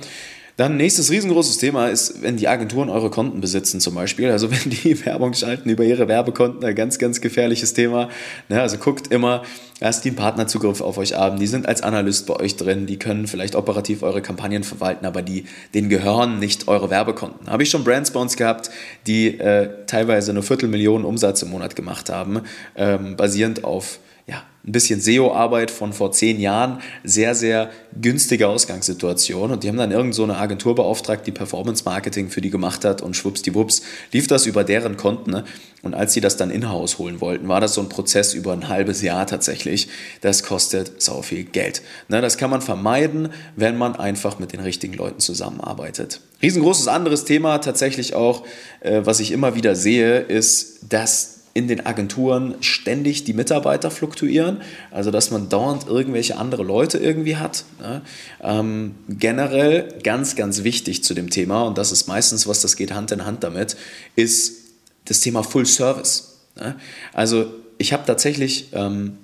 Dann 0.57 0.77
nächstes 0.77 1.11
riesengroßes 1.11 1.59
Thema 1.59 1.89
ist, 1.89 2.23
wenn 2.23 2.37
die 2.37 2.49
Agenturen 2.49 2.89
eure 2.89 3.11
Konten 3.11 3.41
besitzen 3.41 3.81
zum 3.81 3.95
Beispiel. 3.95 4.31
Also 4.31 4.51
wenn 4.51 4.71
die 4.71 5.05
Werbung 5.07 5.35
schalten 5.35 5.69
über 5.71 5.85
ihre 5.85 6.09
Werbekonten, 6.09 6.65
ein 6.65 6.75
ganz, 6.75 6.99
ganz 6.99 7.21
gefährliches 7.21 7.75
Thema. 7.75 8.09
Ne, 8.49 8.61
also 8.61 8.77
guckt 8.77 9.09
immer, 9.09 9.43
dass 9.81 10.03
die 10.03 10.11
einen 10.11 10.17
Partnerzugriff 10.17 10.81
auf 10.81 10.99
euch 10.99 11.15
haben. 11.15 11.39
Die 11.39 11.47
sind 11.47 11.67
als 11.67 11.83
Analyst 11.83 12.27
bei 12.27 12.37
euch 12.37 12.57
drin. 12.57 12.87
Die 12.87 12.99
können 12.99 13.27
vielleicht 13.27 13.55
operativ 13.55 14.03
eure 14.03 14.23
Kampagnen 14.23 14.63
verwalten, 14.63 15.07
aber 15.07 15.23
die, 15.23 15.45
denen 15.75 15.89
gehören 15.89 16.39
nicht 16.39 16.69
eure 16.69 16.91
Werbekonten. 16.91 17.49
Habe 17.49 17.63
ich 17.63 17.71
schon 17.71 17.83
Brands 17.83 18.11
bei 18.11 18.21
uns 18.21 18.37
gehabt, 18.37 18.71
die 19.07 19.39
äh, 19.39 19.71
teilweise 19.87 20.31
eine 20.31 20.43
Viertelmillion 20.43 21.05
Umsatz 21.05 21.43
im 21.43 21.51
Monat 21.51 21.77
gemacht 21.77 22.11
haben, 22.11 22.43
ähm, 22.77 23.17
basierend 23.17 23.65
auf 23.65 23.99
ja, 24.31 24.45
ein 24.65 24.73
bisschen 24.73 25.01
SEO-Arbeit 25.01 25.73
von 25.73 25.93
vor 25.93 26.13
zehn 26.13 26.39
Jahren, 26.39 26.81
sehr, 27.03 27.35
sehr 27.35 27.71
günstige 28.01 28.47
Ausgangssituation. 28.47 29.51
Und 29.51 29.65
die 29.65 29.69
haben 29.69 29.77
dann 29.77 29.91
irgend 29.91 30.15
so 30.15 30.23
eine 30.23 30.37
Agentur 30.37 30.77
beauftragt, 30.77 31.27
die 31.27 31.33
Performance-Marketing 31.33 32.31
für 32.31 32.41
die 32.41 32.51
gemacht 32.51 32.85
hat 32.85 33.03
und 33.03 33.17
schwuppsdiwupps 33.17 33.83
lief 34.13 34.29
das 34.29 34.47
über 34.47 34.63
deren 34.63 34.97
Konten. 34.97 35.33
Ne? 35.33 35.45
Und 35.83 35.95
als 35.95 36.13
sie 36.13 36.21
das 36.21 36.37
dann 36.37 36.51
in-house 36.51 36.99
holen 36.99 37.21
wollten, 37.21 37.49
war 37.49 37.61
das 37.61 37.75
so 37.75 37.81
ein 37.81 37.89
Prozess 37.89 38.33
über 38.35 38.53
ein 38.53 38.69
halbes 38.69 39.03
Jahr 39.03 39.27
tatsächlich. 39.27 39.89
Das 40.21 40.45
kostet 40.45 41.03
sau 41.03 41.23
viel 41.23 41.43
Geld. 41.43 41.83
Ne? 42.09 42.21
Das 42.21 42.39
kann 42.39 42.51
man 42.51 42.61
vermeiden, 42.61 43.31
wenn 43.57 43.77
man 43.77 43.97
einfach 43.97 44.39
mit 44.39 44.53
den 44.53 44.61
richtigen 44.61 44.95
Leuten 44.95 45.19
zusammenarbeitet. 45.19 46.21
Riesengroßes 46.41 46.87
anderes 46.87 47.25
Thema 47.25 47.59
tatsächlich 47.59 48.15
auch, 48.15 48.47
äh, 48.81 49.01
was 49.03 49.19
ich 49.19 49.33
immer 49.33 49.57
wieder 49.57 49.75
sehe, 49.75 50.21
ist, 50.21 50.81
dass 50.89 51.40
in 51.53 51.67
den 51.67 51.85
Agenturen 51.85 52.55
ständig 52.61 53.25
die 53.25 53.33
Mitarbeiter 53.33 53.91
fluktuieren, 53.91 54.63
also 54.91 55.11
dass 55.11 55.31
man 55.31 55.49
dauernd 55.49 55.87
irgendwelche 55.87 56.37
andere 56.37 56.63
Leute 56.63 56.99
irgendwie 56.99 57.37
hat. 57.37 57.65
Ne? 57.81 58.03
Ähm, 58.41 58.95
generell 59.09 59.99
ganz, 60.03 60.37
ganz 60.37 60.63
wichtig 60.63 61.03
zu 61.03 61.15
dem 61.15 61.29
Thema, 61.31 61.63
und 61.63 61.77
das 61.77 61.91
ist 61.91 62.07
meistens 62.07 62.47
was, 62.47 62.61
das 62.61 62.77
geht 62.77 62.93
Hand 62.93 63.11
in 63.11 63.27
Hand 63.27 63.43
damit, 63.43 63.77
ist 64.15 64.59
das 65.07 65.21
Thema 65.21 65.43
Full 65.43 65.67
Service. 65.67 66.39
Ne? 66.57 66.77
Also 67.13 67.53
ich 67.79 67.93
habe 67.93 68.05
tatsächlich 68.07 68.69
ähm, 68.73 69.19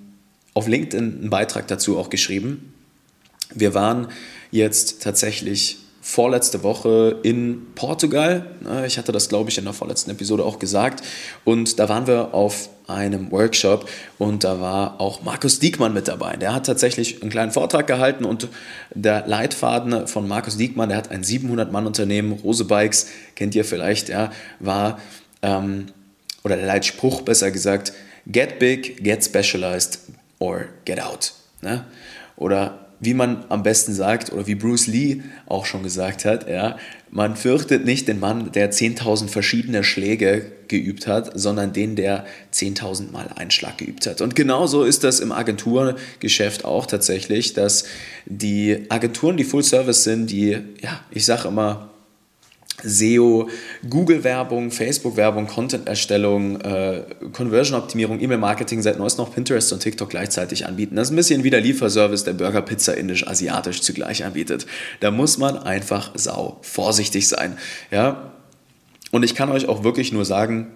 auf 0.55 0.67
LinkedIn 0.67 1.19
einen 1.21 1.31
Beitrag 1.31 1.69
dazu 1.69 1.99
auch 1.99 2.11
geschrieben, 2.11 2.73
Wir 3.55 3.75
waren 3.75 4.09
jetzt 4.51 5.03
tatsächlich 5.03 5.79
vorletzte 6.07 6.63
Woche 6.63 7.19
in 7.25 7.67
Portugal. 7.75 8.47
Ich 8.87 8.97
hatte 8.97 9.11
das, 9.11 9.29
glaube 9.29 9.51
ich, 9.51 9.59
in 9.59 9.65
der 9.65 9.73
vorletzten 9.73 10.13
Episode 10.13 10.45
auch 10.45 10.61
gesagt. 10.61 11.05
Und 11.45 11.81
da 11.81 11.89
waren 11.89 12.07
wir 12.07 12.33
auf 12.33 12.69
einem 12.87 13.33
Workshop 13.33 13.89
und 14.17 14.45
da 14.45 14.61
war 14.61 15.01
auch 15.01 15.25
Markus 15.25 15.59
Diekmann 15.59 15.93
mit 15.93 16.07
dabei. 16.07 16.37
Der 16.37 16.55
hat 16.55 16.65
tatsächlich 16.65 17.23
einen 17.23 17.31
kleinen 17.33 17.51
Vortrag 17.51 17.89
gehalten 17.89 18.25
und 18.25 18.47
der 18.95 19.27
Leitfaden 19.27 20.07
von 20.07 20.29
Markus 20.29 20.57
Diekmann, 20.57 20.91
der 20.91 20.99
hat 20.99 21.11
ein 21.11 21.25
700-Mann-Unternehmen, 21.25 22.35
Rose 22.35 22.67
Bikes, 22.67 23.09
kennt 23.35 23.57
ihr 23.57 23.65
vielleicht, 23.65 24.09
ja, 24.09 24.31
war, 24.61 25.01
ähm, 25.43 25.87
oder 26.45 26.55
der 26.55 26.67
Leitspruch 26.67 27.23
besser 27.23 27.51
gesagt, 27.51 27.93
get 28.29 28.61
big, 28.61 29.03
get 29.03 29.25
specialized 29.25 29.99
or 30.39 30.67
get 30.85 31.03
out. 31.03 31.33
Ne? 31.63 31.85
Oder 32.37 32.86
wie 33.01 33.15
man 33.15 33.45
am 33.49 33.63
besten 33.63 33.93
sagt 33.93 34.33
oder 34.33 34.47
wie 34.47 34.55
Bruce 34.55 34.87
Lee 34.87 35.23
auch 35.47 35.67
schon 35.67 35.83
gesagt 35.83 36.25
hat, 36.25 36.49
ja, 36.49 36.77
man 37.11 37.37
fürchtet 37.37 37.85
nicht 37.85 38.09
den 38.09 38.21
Mann, 38.21 38.53
der 38.53 38.73
10.000 38.73 39.29
verschiedene 39.29 39.85
Schläge 39.85 40.51
geübt 40.69 41.07
hat, 41.07 41.31
sondern 41.35 41.73
den, 41.73 41.97
der 41.97 42.27
10.000 42.53 43.13
Mal 43.13 43.29
einen 43.37 43.51
Schlag 43.51 43.79
geübt 43.79 44.07
hat. 44.07 44.21
Und 44.21 44.35
genauso 44.35 44.85
ist 44.85 45.05
das 45.05 45.21
im 45.21 45.33
Agenturgeschäft 45.33 46.65
auch 46.65 46.87
tatsächlich, 46.87 47.53
dass 47.53 47.85
die 48.25 48.87
Agenturen, 48.89 49.37
die 49.37 49.45
Full 49.45 49.63
Service 49.63 50.05
sind, 50.05 50.31
die, 50.31 50.59
ja, 50.83 51.01
ich 51.11 51.25
sage 51.25 51.49
immer, 51.49 51.91
SEO, 52.87 53.49
Google-Werbung, 53.89 54.71
Facebook-Werbung, 54.71 55.47
Content-Erstellung, 55.47 56.61
äh, 56.61 57.03
Conversion-Optimierung, 57.33 58.21
E-Mail-Marketing, 58.21 58.83
seit 58.83 58.99
neuestem 58.99 59.25
noch 59.25 59.35
Pinterest 59.35 59.73
und 59.73 59.81
TikTok 59.81 60.11
gleichzeitig 60.11 60.67
anbieten. 60.67 60.97
Das 60.97 61.09
ist 61.09 61.13
ein 61.13 61.17
bisschen 61.17 61.45
wie 61.45 61.51
der 61.51 61.61
Lieferservice, 61.61 62.25
der 62.25 62.35
Burger, 62.35 62.63
Pizza, 62.63 62.97
Indisch, 62.97 63.27
Asiatisch 63.27 63.81
zugleich 63.83 64.25
anbietet. 64.25 64.67
Da 65.01 65.11
muss 65.11 65.39
man 65.39 65.59
einfach 65.59 66.13
sau 66.15 66.59
vorsichtig 66.63 67.29
sein. 67.29 67.57
Ja? 67.91 68.33
Und 69.11 69.25
ich 69.25 69.35
kann 69.35 69.51
euch 69.51 69.69
auch 69.69 69.85
wirklich 69.85 70.13
nur 70.13 70.25
sagen, 70.25 70.69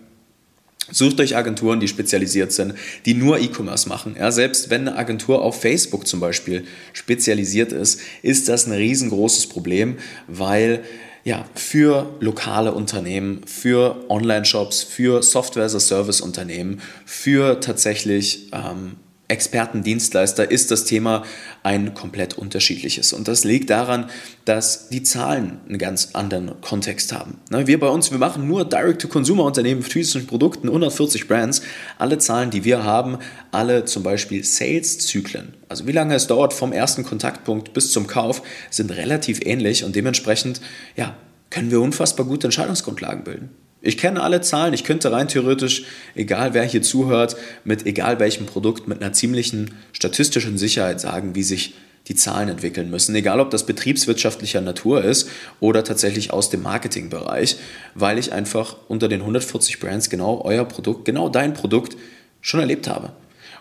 Sucht 0.93 1.21
euch 1.21 1.37
Agenturen, 1.37 1.79
die 1.79 1.89
spezialisiert 1.89 2.53
sind, 2.53 2.75
die 3.07 3.15
nur 3.15 3.39
E-Commerce 3.39 3.89
machen. 3.89 4.17
Ja, 4.19 4.33
selbst 4.33 4.71
wenn 4.71 4.89
eine 4.89 4.97
Agentur 4.97 5.43
auf 5.43 5.61
Facebook 5.61 6.07
zum 6.07 6.19
Beispiel 6.21 6.65
spezialisiert 6.93 7.73
ist, 7.73 8.01
ist 8.23 8.49
das 8.49 8.67
ein 8.67 8.73
riesengroßes 8.73 9.49
Problem, 9.49 9.99
weil 10.27 10.83
ja, 11.25 11.45
für 11.55 12.15
lokale 12.21 12.73
Unternehmen, 12.73 13.43
für 13.47 14.05
Online-Shops, 14.09 14.83
für 14.83 15.23
Software-as-a-Service-Unternehmen, 15.23 16.81
für 17.05 17.61
tatsächlich 17.61 18.51
ähm, 18.53 18.97
Experten, 19.31 19.83
Dienstleister 19.83 20.51
ist 20.51 20.71
das 20.71 20.85
Thema 20.85 21.23
ein 21.63 21.95
komplett 21.95 22.37
unterschiedliches. 22.37 23.13
Und 23.13 23.29
das 23.29 23.45
liegt 23.45 23.71
daran, 23.71 24.11
dass 24.45 24.89
die 24.89 25.03
Zahlen 25.03 25.61
einen 25.69 25.79
ganz 25.79 26.11
anderen 26.15 26.61
Kontext 26.61 27.13
haben. 27.13 27.39
Wir 27.49 27.79
bei 27.79 27.89
uns, 27.89 28.11
wir 28.11 28.19
machen 28.19 28.47
nur 28.47 28.65
Direct-to-Consumer-Unternehmen 28.65 29.81
mit 29.81 29.93
physischen 29.93 30.27
Produkten, 30.27 30.69
140 30.69 31.29
Brands. 31.29 31.63
Alle 31.99 32.19
Zahlen, 32.19 32.51
die 32.51 32.65
wir 32.65 32.85
haben, 32.85 33.19
alle 33.53 33.85
zum 33.85 34.03
Beispiel 34.03 34.45
Sales-Zyklen, 34.45 35.55
also 35.69 35.87
wie 35.87 35.93
lange 35.93 36.15
es 36.15 36.27
dauert 36.27 36.53
vom 36.53 36.73
ersten 36.73 37.05
Kontaktpunkt 37.05 37.73
bis 37.73 37.93
zum 37.93 38.07
Kauf, 38.07 38.43
sind 38.71 38.91
relativ 38.91 39.41
ähnlich 39.45 39.85
und 39.85 39.95
dementsprechend 39.97 40.61
ja, 40.97 41.17
können 41.51 41.71
wir 41.71 41.81
unfassbar 41.81 42.27
gute 42.27 42.47
Entscheidungsgrundlagen 42.47 43.25
bilden. 43.25 43.51
Ich 43.83 43.97
kenne 43.97 44.23
alle 44.23 44.43
Zahlen, 44.43 44.75
ich 44.75 44.85
könnte 44.85 45.11
rein 45.11 45.29
theoretisch, 45.29 45.85
egal 46.15 46.53
wer 46.53 46.65
hier 46.65 46.83
zuhört, 46.83 47.37
mit 47.65 47.87
egal 47.87 48.21
welchem 48.21 48.45
Produkt, 48.45 48.89
mit 48.89 49.03
einer 49.03 49.15
ziemlichen 49.15 49.75
statistischen 49.93 50.59
Sicherheit 50.59 51.01
sagen, 51.01 51.35
wie 51.35 51.43
sich 51.43 51.75
die 52.09 52.15
Zahlen 52.15 52.49
entwickeln 52.49 52.91
müssen, 52.91 53.15
egal 53.15 53.41
ob 53.41 53.51
das 53.51 53.67
betriebswirtschaftlicher 53.67 54.61
Natur 54.61 55.05
ist 55.05 55.29
oder 55.61 55.85
tatsächlich 55.85 56.33
aus 56.33 56.51
dem 56.51 56.63
Marketingbereich, 56.63 57.57
weil 57.95 58.19
ich 58.19 58.33
einfach 58.33 58.77
unter 58.89 59.09
den 59.09 59.21
140 59.21 59.81
Brands 59.81 60.11
genau 60.11 60.43
euer 60.45 60.65
Produkt, 60.65 61.05
genau 61.05 61.29
dein 61.29 61.55
Produkt 61.55 61.97
schon 62.41 62.61
erlebt 62.61 62.89
habe. 62.89 63.13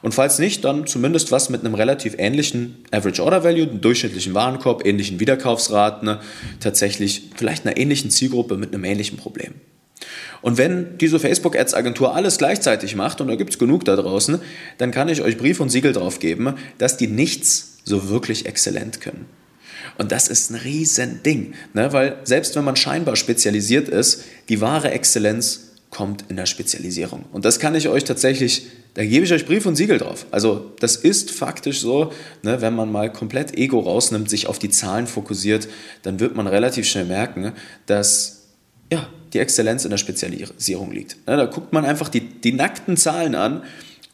Und 0.02 0.14
falls 0.14 0.40
nicht, 0.40 0.64
dann 0.64 0.88
zumindest 0.88 1.32
was 1.32 1.50
mit 1.50 1.62
einem 1.62 1.76
relativ 1.76 2.16
ähnlichen 2.18 2.78
Average 2.92 3.22
Order 3.24 3.44
Value, 3.44 3.68
einem 3.68 3.82
durchschnittlichen 3.82 4.34
Warenkorb, 4.34 4.86
ähnlichen 4.86 5.20
Wiederkaufsraten, 5.20 6.06
ne, 6.06 6.20
tatsächlich 6.62 7.24
vielleicht 7.36 7.66
einer 7.66 7.78
ähnlichen 7.78 8.10
Zielgruppe 8.10 8.56
mit 8.56 8.74
einem 8.74 8.86
ähnlichen 8.86 9.18
Problem. 9.18 9.56
Und 10.42 10.58
wenn 10.58 10.98
diese 10.98 11.20
Facebook-Ads-Agentur 11.20 12.16
alles 12.16 12.38
gleichzeitig 12.38 12.96
macht, 12.96 13.22
und 13.22 13.28
da 13.28 13.36
gibt 13.36 13.52
es 13.52 13.60
genug 13.60 13.86
da 13.86 13.96
draußen, 13.96 14.40
dann 14.78 14.92
kann 14.92 15.10
ich 15.10 15.22
euch 15.22 15.38
Brief 15.38 15.60
und 15.60 15.70
Siegel 15.70 15.94
drauf 15.94 16.20
geben, 16.20 16.56
dass 16.78 16.98
die 16.98 17.08
nichts 17.08 17.78
so 17.84 18.10
wirklich 18.10 18.46
exzellent 18.46 19.02
können. 19.02 19.26
Und 19.98 20.12
das 20.12 20.28
ist 20.30 20.52
ein 20.52 20.56
Riesending, 20.56 21.54
ne? 21.74 21.92
weil 21.92 22.20
selbst 22.24 22.56
wenn 22.56 22.64
man 22.64 22.76
scheinbar 22.76 23.16
spezialisiert 23.16 23.90
ist, 23.90 24.24
die 24.48 24.62
wahre 24.62 24.92
Exzellenz 24.92 25.70
kommt 25.90 26.26
in 26.30 26.36
der 26.36 26.46
Spezialisierung. 26.46 27.26
Und 27.34 27.46
das 27.46 27.60
kann 27.60 27.76
ich 27.76 27.90
euch 27.90 28.04
tatsächlich, 28.04 28.68
da 28.94 29.04
gebe 29.04 29.26
ich 29.26 29.34
euch 29.34 29.46
Brief 29.46 29.66
und 29.66 29.76
Siegel 29.76 29.98
drauf. 29.98 30.26
Also 30.32 30.72
das 30.80 30.96
ist 30.96 31.32
faktisch 31.32 31.82
so, 31.82 32.14
ne, 32.44 32.62
wenn 32.62 32.76
man 32.76 32.92
mal 32.92 33.12
komplett 33.12 33.58
Ego 33.58 33.80
rausnimmt, 33.80 34.30
sich 34.30 34.48
auf 34.48 34.60
die 34.60 34.70
Zahlen 34.70 35.08
fokussiert, 35.08 35.68
dann 36.04 36.20
wird 36.20 36.36
man 36.36 36.48
relativ 36.48 36.88
schnell 36.88 37.06
merken, 37.06 37.54
dass 37.88 38.48
ja, 38.92 39.10
die 39.34 39.40
Exzellenz 39.40 39.84
in 39.84 39.92
der 39.92 39.98
Spezialisierung 39.98 40.92
liegt. 40.92 41.18
Ja, 41.28 41.38
da 41.38 41.46
guckt 41.46 41.74
man 41.74 41.86
einfach 41.86 42.10
die, 42.10 42.22
die 42.22 42.54
nackten 42.54 42.98
Zahlen 42.98 43.36
an 43.36 43.64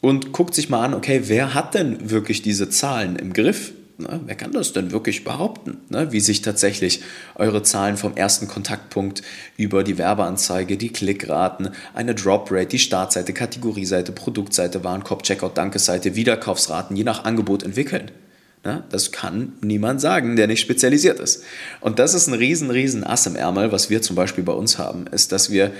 und 0.01 0.31
guckt 0.31 0.53
sich 0.53 0.69
mal 0.69 0.84
an, 0.84 0.93
okay, 0.93 1.24
wer 1.25 1.53
hat 1.53 1.74
denn 1.74 2.10
wirklich 2.12 2.41
diese 2.41 2.69
Zahlen 2.69 3.15
im 3.15 3.34
Griff? 3.34 3.74
Na, 3.98 4.19
wer 4.25 4.36
kann 4.36 4.51
das 4.51 4.74
denn 4.74 4.91
wirklich 4.91 5.24
behaupten, 5.24 5.77
ne? 5.89 6.12
wie 6.12 6.19
sich 6.19 6.41
tatsächlich 6.41 7.01
eure 7.36 7.63
Zahlen 7.63 7.95
vom 7.95 8.17
ersten 8.17 8.50
Kontaktpunkt 8.50 9.22
über 9.55 9.86
die 9.86 9.98
Werbeanzeige, 9.98 10.75
die 10.75 10.89
Klickraten, 10.89 11.69
eine 11.93 12.13
Drop-Rate, 12.13 12.67
die 12.67 12.79
Startseite, 12.79 13.31
Kategorieseite, 13.31 14.12
Produktseite, 14.12 14.84
Warenkorb, 14.84 15.24
Checkout, 15.24 15.57
Dankeseite, 15.57 16.15
Wiederkaufsraten 16.15 16.98
je 16.98 17.05
nach 17.05 17.24
Angebot 17.24 17.63
entwickeln? 17.63 18.12
Ja, 18.65 18.84
das 18.89 19.12
kann 19.12 19.53
niemand 19.62 20.01
sagen, 20.01 20.36
der 20.36 20.48
nicht 20.48 20.60
spezialisiert 20.60 21.19
ist. 21.19 21.43
Und 21.81 22.00
das 22.00 22.15
ist 22.15 22.27
ein 22.27 22.34
riesen, 22.34 22.72
riesen 22.72 23.03
Ass 23.03 23.27
im 23.27 23.36
Ärmel, 23.36 23.72
was 23.72 23.91
wir 23.91 24.01
zum 24.01 24.15
Beispiel 24.15 24.43
bei 24.43 24.53
uns 24.53 24.79
haben, 24.79 25.05
ist, 25.07 25.31
dass 25.31 25.51
wir 25.51 25.72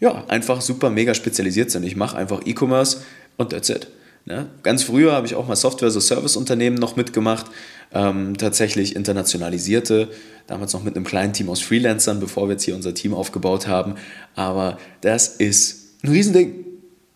ja, 0.00 0.24
einfach 0.26 0.60
super 0.60 0.90
mega 0.90 1.14
spezialisiert 1.14 1.70
sind. 1.70 1.84
Ich 1.84 1.94
mache 1.94 2.16
einfach 2.16 2.40
E-Commerce 2.44 3.02
und 3.36 3.50
that's 3.50 3.68
it. 3.68 3.86
Ja, 4.26 4.46
ganz 4.62 4.82
früher 4.82 5.12
habe 5.12 5.26
ich 5.26 5.34
auch 5.34 5.46
mal 5.46 5.56
Software-as-a-Service-Unternehmen 5.56 6.76
noch 6.76 6.96
mitgemacht, 6.96 7.46
ähm, 7.92 8.36
tatsächlich 8.36 8.96
internationalisierte, 8.96 10.08
damals 10.46 10.72
noch 10.72 10.82
mit 10.82 10.96
einem 10.96 11.04
kleinen 11.04 11.32
Team 11.32 11.48
aus 11.48 11.60
Freelancern, 11.60 12.20
bevor 12.20 12.48
wir 12.48 12.52
jetzt 12.52 12.64
hier 12.64 12.74
unser 12.74 12.92
Team 12.92 13.14
aufgebaut 13.14 13.66
haben. 13.66 13.94
Aber 14.34 14.78
das 15.00 15.28
ist 15.28 16.02
ein 16.02 16.10
Riesending. 16.10 16.69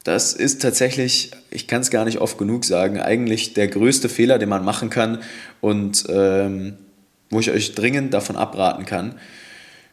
Das 0.05 0.35
ist 0.35 0.61
tatsächlich, 0.61 1.31
ich 1.51 1.67
kann 1.67 1.81
es 1.81 1.91
gar 1.91 2.05
nicht 2.05 2.19
oft 2.19 2.37
genug 2.37 2.67
sagen, 2.67 3.01
eigentlich 3.01 3.55
der 3.55 3.69
größte 3.69 4.11
Fehler, 4.11 4.39
den 4.39 4.51
man 4.51 4.63
machen 4.63 4.91
kann 4.91 5.23
und 5.63 6.05
ähm, 6.11 6.75
wo 7.31 7.41
ich 7.41 7.51
euch 7.51 7.75
dringend 7.75 8.13
davon 8.13 8.37
abraten 8.37 8.85
kann. 8.85 9.15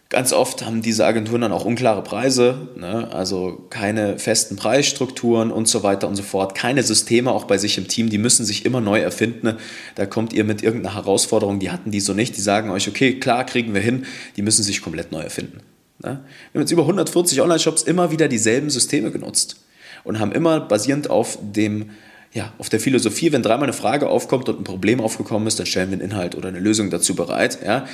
Ganz 0.09 0.33
oft 0.33 0.65
haben 0.65 0.81
diese 0.81 1.05
Agenturen 1.05 1.39
dann 1.39 1.53
auch 1.53 1.63
unklare 1.63 2.03
Preise, 2.03 2.67
ne? 2.75 3.09
also 3.13 3.65
keine 3.69 4.19
festen 4.19 4.57
Preisstrukturen 4.57 5.49
und 5.49 5.69
so 5.69 5.81
weiter 5.83 6.09
und 6.09 6.17
so 6.17 6.23
fort, 6.23 6.55
keine 6.55 6.83
Systeme 6.83 7.31
auch 7.31 7.45
bei 7.45 7.57
sich 7.57 7.77
im 7.77 7.87
Team, 7.87 8.09
die 8.09 8.17
müssen 8.17 8.45
sich 8.45 8.65
immer 8.65 8.81
neu 8.81 8.99
erfinden. 8.99 9.55
Da 9.95 10.05
kommt 10.05 10.33
ihr 10.33 10.43
mit 10.43 10.61
irgendeiner 10.61 10.95
Herausforderung, 10.95 11.61
die 11.61 11.71
hatten 11.71 11.91
die 11.91 12.01
so 12.01 12.13
nicht, 12.13 12.35
die 12.35 12.41
sagen 12.41 12.69
euch, 12.71 12.89
okay, 12.89 13.17
klar, 13.17 13.45
kriegen 13.45 13.73
wir 13.73 13.79
hin, 13.79 14.05
die 14.35 14.41
müssen 14.41 14.63
sich 14.63 14.81
komplett 14.81 15.13
neu 15.13 15.21
erfinden. 15.21 15.61
Ne? 16.03 16.19
Wir 16.51 16.59
haben 16.59 16.61
jetzt 16.63 16.71
über 16.71 16.81
140 16.81 17.39
Online-Shops 17.39 17.83
immer 17.83 18.11
wieder 18.11 18.27
dieselben 18.27 18.69
Systeme 18.69 19.11
genutzt 19.11 19.61
und 20.03 20.19
haben 20.19 20.31
immer 20.31 20.59
basierend 20.59 21.09
auf 21.09 21.37
dem 21.41 21.91
ja, 22.33 22.53
auf 22.59 22.69
der 22.69 22.79
Philosophie, 22.79 23.33
wenn 23.33 23.43
dreimal 23.43 23.63
eine 23.63 23.73
Frage 23.73 24.07
aufkommt 24.07 24.47
und 24.47 24.61
ein 24.61 24.63
Problem 24.63 25.01
aufgekommen 25.01 25.47
ist, 25.49 25.59
dann 25.59 25.65
stellen 25.65 25.89
wir 25.89 25.99
einen 25.99 26.11
Inhalt 26.11 26.35
oder 26.35 26.47
eine 26.47 26.59
Lösung 26.59 26.89
dazu 26.89 27.13
bereit. 27.13 27.59
Ja. 27.65 27.85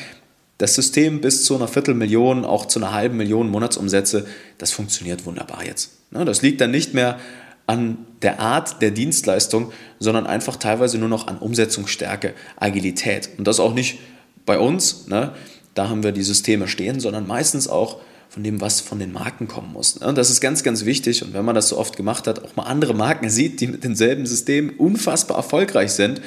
Das 0.60 0.76
System 0.76 1.22
bis 1.22 1.44
zu 1.44 1.56
einer 1.56 1.68
Viertelmillion, 1.68 2.46
auch 2.46 2.68
zu 2.68 2.78
einer 2.78 2.94
halben 2.94 3.18
Million 3.18 3.50
Monatsumsätze, 3.50 4.28
das 4.60 4.72
funktioniert 4.72 5.26
wunderbar 5.26 5.66
jetzt. 5.66 5.92
Ne, 6.12 6.24
das 6.24 6.44
liegt 6.44 6.62
dann 6.62 6.70
nicht 6.70 6.94
mehr 6.94 7.20
an 7.66 7.98
der 8.22 8.40
Art 8.40 8.82
der 8.82 8.92
Dienstleistung, 8.92 9.72
sondern 10.00 10.26
einfach 10.26 10.56
teilweise 10.56 10.98
nur 10.98 11.10
noch 11.10 11.28
an 11.28 11.38
Umsetzungsstärke, 11.38 12.34
Agilität. 12.56 13.30
Und 13.38 13.48
das 13.48 13.60
auch 13.60 13.74
nicht 13.74 14.00
bei 14.46 14.58
uns, 14.58 15.08
ne? 15.08 15.34
da 15.74 15.90
haben 15.90 16.02
wir 16.02 16.14
die 16.14 16.24
Systeme 16.24 16.68
stehen, 16.68 17.00
sondern 17.00 17.28
meistens 17.28 17.68
auch 17.68 18.00
von 18.30 18.44
dem, 18.44 18.62
was 18.62 18.82
von 18.82 19.00
den 19.00 19.14
Marken 19.14 19.48
kommen 19.48 19.74
muss. 19.74 19.98
Und 19.98 20.18
das 20.18 20.30
ist 20.30 20.42
ganz, 20.42 20.64
ganz 20.64 20.86
wichtig. 20.86 21.24
Und 21.24 21.34
wenn 21.34 21.46
man 21.46 21.56
das 21.56 21.70
so 21.70 21.78
oft 21.78 21.96
gemacht 21.96 22.28
hat, 22.28 22.44
auch 22.44 22.56
mal 22.56 22.64
andere 22.64 22.94
Marken 22.94 23.30
sieht, 23.30 23.62
die 23.62 23.68
mit 23.68 23.84
denselben 23.84 24.26
Systemen 24.26 24.72
unfassbar 24.72 25.38
erfolgreich 25.38 25.92
sind, 25.92 26.22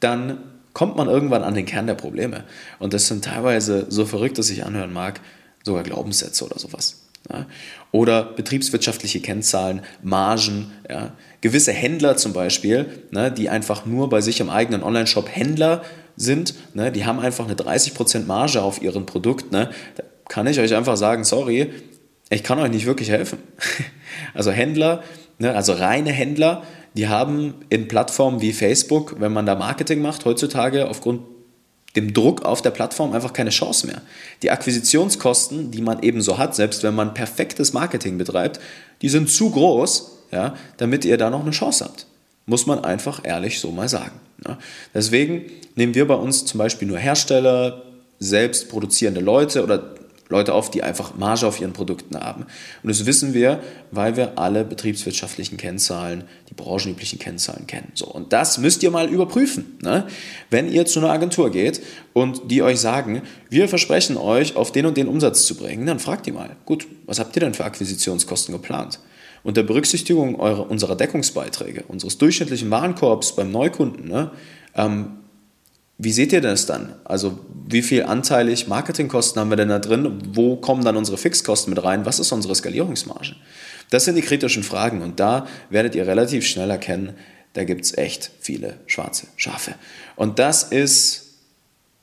dann 0.00 0.38
kommt 0.72 0.96
man 0.96 1.08
irgendwann 1.08 1.42
an 1.42 1.54
den 1.54 1.66
Kern 1.66 1.86
der 1.86 1.94
Probleme. 1.94 2.44
Und 2.78 2.92
das 2.92 3.06
sind 3.06 3.24
teilweise, 3.24 3.86
so 3.88 4.04
verrückt 4.04 4.38
es 4.38 4.48
sich 4.48 4.64
anhören 4.64 4.92
mag, 4.92 5.20
sogar 5.64 5.82
Glaubenssätze 5.82 6.44
oder 6.44 6.58
sowas. 6.58 7.02
Ja. 7.32 7.46
Oder 7.92 8.22
betriebswirtschaftliche 8.22 9.20
Kennzahlen, 9.20 9.80
Margen, 10.02 10.70
ja. 10.88 11.12
gewisse 11.40 11.72
Händler 11.72 12.16
zum 12.16 12.32
Beispiel, 12.32 13.02
ne, 13.10 13.32
die 13.32 13.48
einfach 13.48 13.86
nur 13.86 14.08
bei 14.08 14.20
sich 14.20 14.40
im 14.40 14.50
eigenen 14.50 14.82
Online-Shop 14.82 15.28
Händler 15.28 15.82
sind, 16.16 16.54
ne, 16.74 16.92
die 16.92 17.04
haben 17.04 17.18
einfach 17.18 17.46
eine 17.46 17.54
30% 17.54 18.26
Marge 18.26 18.62
auf 18.62 18.82
ihrem 18.82 19.06
Produkt, 19.06 19.52
ne, 19.52 19.70
kann 20.28 20.46
ich 20.46 20.58
euch 20.60 20.74
einfach 20.74 20.96
sagen, 20.96 21.24
sorry, 21.24 21.70
ich 22.30 22.42
kann 22.42 22.58
euch 22.58 22.70
nicht 22.70 22.86
wirklich 22.86 23.10
helfen. 23.10 23.38
Also 24.32 24.50
Händler, 24.50 25.02
ne, 25.38 25.54
also 25.54 25.72
reine 25.72 26.10
Händler, 26.10 26.62
die 26.94 27.08
haben 27.08 27.54
in 27.68 27.88
Plattformen 27.88 28.40
wie 28.40 28.52
Facebook, 28.52 29.16
wenn 29.18 29.32
man 29.32 29.46
da 29.46 29.54
Marketing 29.54 30.00
macht, 30.00 30.24
heutzutage 30.24 30.88
aufgrund 30.88 31.22
dem 31.96 32.12
Druck 32.12 32.44
auf 32.44 32.62
der 32.62 32.70
Plattform 32.70 33.12
einfach 33.12 33.32
keine 33.32 33.50
Chance 33.50 33.86
mehr. 33.86 34.02
Die 34.42 34.50
Akquisitionskosten, 34.50 35.70
die 35.70 35.82
man 35.82 36.02
eben 36.02 36.20
so 36.20 36.38
hat, 36.38 36.54
selbst 36.54 36.82
wenn 36.82 36.94
man 36.94 37.14
perfektes 37.14 37.72
Marketing 37.72 38.18
betreibt, 38.18 38.60
die 39.02 39.08
sind 39.08 39.30
zu 39.30 39.50
groß, 39.50 40.18
ja, 40.32 40.54
damit 40.76 41.04
ihr 41.04 41.16
da 41.16 41.30
noch 41.30 41.42
eine 41.42 41.50
Chance 41.50 41.84
habt. 41.84 42.06
Muss 42.44 42.66
man 42.66 42.84
einfach 42.84 43.20
ehrlich 43.24 43.58
so 43.58 43.72
mal 43.72 43.88
sagen. 43.88 44.20
Ja. 44.46 44.58
Deswegen 44.94 45.46
nehmen 45.74 45.94
wir 45.94 46.06
bei 46.06 46.14
uns 46.14 46.44
zum 46.44 46.58
Beispiel 46.58 46.86
nur 46.86 46.98
Hersteller, 46.98 47.82
selbst 48.18 48.68
produzierende 48.68 49.20
Leute 49.20 49.62
oder 49.62 49.95
Leute 50.28 50.54
auf, 50.54 50.70
die 50.70 50.82
einfach 50.82 51.14
Marge 51.16 51.46
auf 51.46 51.60
ihren 51.60 51.72
Produkten 51.72 52.16
haben. 52.16 52.46
Und 52.82 52.88
das 52.88 53.06
wissen 53.06 53.32
wir, 53.32 53.60
weil 53.92 54.16
wir 54.16 54.38
alle 54.38 54.64
betriebswirtschaftlichen 54.64 55.56
Kennzahlen, 55.56 56.24
die 56.50 56.54
branchenüblichen 56.54 57.18
Kennzahlen 57.18 57.66
kennen. 57.66 57.92
So, 57.94 58.06
und 58.06 58.32
das 58.32 58.58
müsst 58.58 58.82
ihr 58.82 58.90
mal 58.90 59.08
überprüfen. 59.08 59.78
Ne? 59.82 60.06
Wenn 60.50 60.70
ihr 60.70 60.84
zu 60.86 60.98
einer 60.98 61.10
Agentur 61.10 61.50
geht 61.50 61.80
und 62.12 62.50
die 62.50 62.62
euch 62.62 62.80
sagen, 62.80 63.22
wir 63.50 63.68
versprechen 63.68 64.16
euch, 64.16 64.56
auf 64.56 64.72
den 64.72 64.86
und 64.86 64.96
den 64.96 65.06
Umsatz 65.06 65.46
zu 65.46 65.54
bringen, 65.54 65.86
dann 65.86 66.00
fragt 66.00 66.26
ihr 66.26 66.32
mal, 66.32 66.56
gut, 66.64 66.86
was 67.06 67.20
habt 67.20 67.36
ihr 67.36 67.40
denn 67.40 67.54
für 67.54 67.64
Akquisitionskosten 67.64 68.52
geplant? 68.52 68.98
Unter 69.44 69.62
Berücksichtigung 69.62 70.40
eurer, 70.40 70.68
unserer 70.68 70.96
Deckungsbeiträge, 70.96 71.84
unseres 71.86 72.18
durchschnittlichen 72.18 72.68
Warenkorbs 72.70 73.36
beim 73.36 73.52
Neukunden, 73.52 74.08
ne, 74.08 74.32
ähm, 74.74 75.18
wie 75.98 76.12
seht 76.12 76.32
ihr 76.32 76.42
das 76.42 76.66
dann? 76.66 76.94
Also 77.04 77.38
wie 77.68 77.82
viel 77.82 78.04
anteilig 78.04 78.68
Marketingkosten 78.68 79.40
haben 79.40 79.50
wir 79.50 79.56
denn 79.56 79.70
da 79.70 79.78
drin? 79.78 80.18
Wo 80.32 80.56
kommen 80.56 80.84
dann 80.84 80.96
unsere 80.96 81.16
Fixkosten 81.16 81.72
mit 81.72 81.82
rein? 81.82 82.04
Was 82.04 82.18
ist 82.18 82.32
unsere 82.32 82.54
Skalierungsmarge? 82.54 83.34
Das 83.90 84.04
sind 84.04 84.16
die 84.16 84.22
kritischen 84.22 84.62
Fragen 84.62 85.00
und 85.00 85.20
da 85.20 85.46
werdet 85.70 85.94
ihr 85.94 86.06
relativ 86.06 86.46
schnell 86.46 86.70
erkennen, 86.70 87.14
da 87.54 87.64
gibt 87.64 87.84
es 87.84 87.96
echt 87.96 88.30
viele 88.40 88.74
schwarze 88.86 89.28
Schafe. 89.36 89.74
Und 90.16 90.38
das 90.38 90.64
ist 90.64 91.34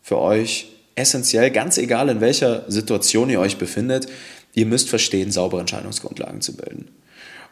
für 0.01 0.17
euch 0.17 0.69
essentiell, 0.95 1.51
ganz 1.51 1.77
egal 1.77 2.09
in 2.09 2.21
welcher 2.21 2.69
Situation 2.71 3.29
ihr 3.29 3.39
euch 3.39 3.57
befindet, 3.57 4.07
ihr 4.53 4.65
müsst 4.65 4.89
verstehen, 4.89 5.31
saubere 5.31 5.61
Entscheidungsgrundlagen 5.61 6.41
zu 6.41 6.55
bilden. 6.55 6.89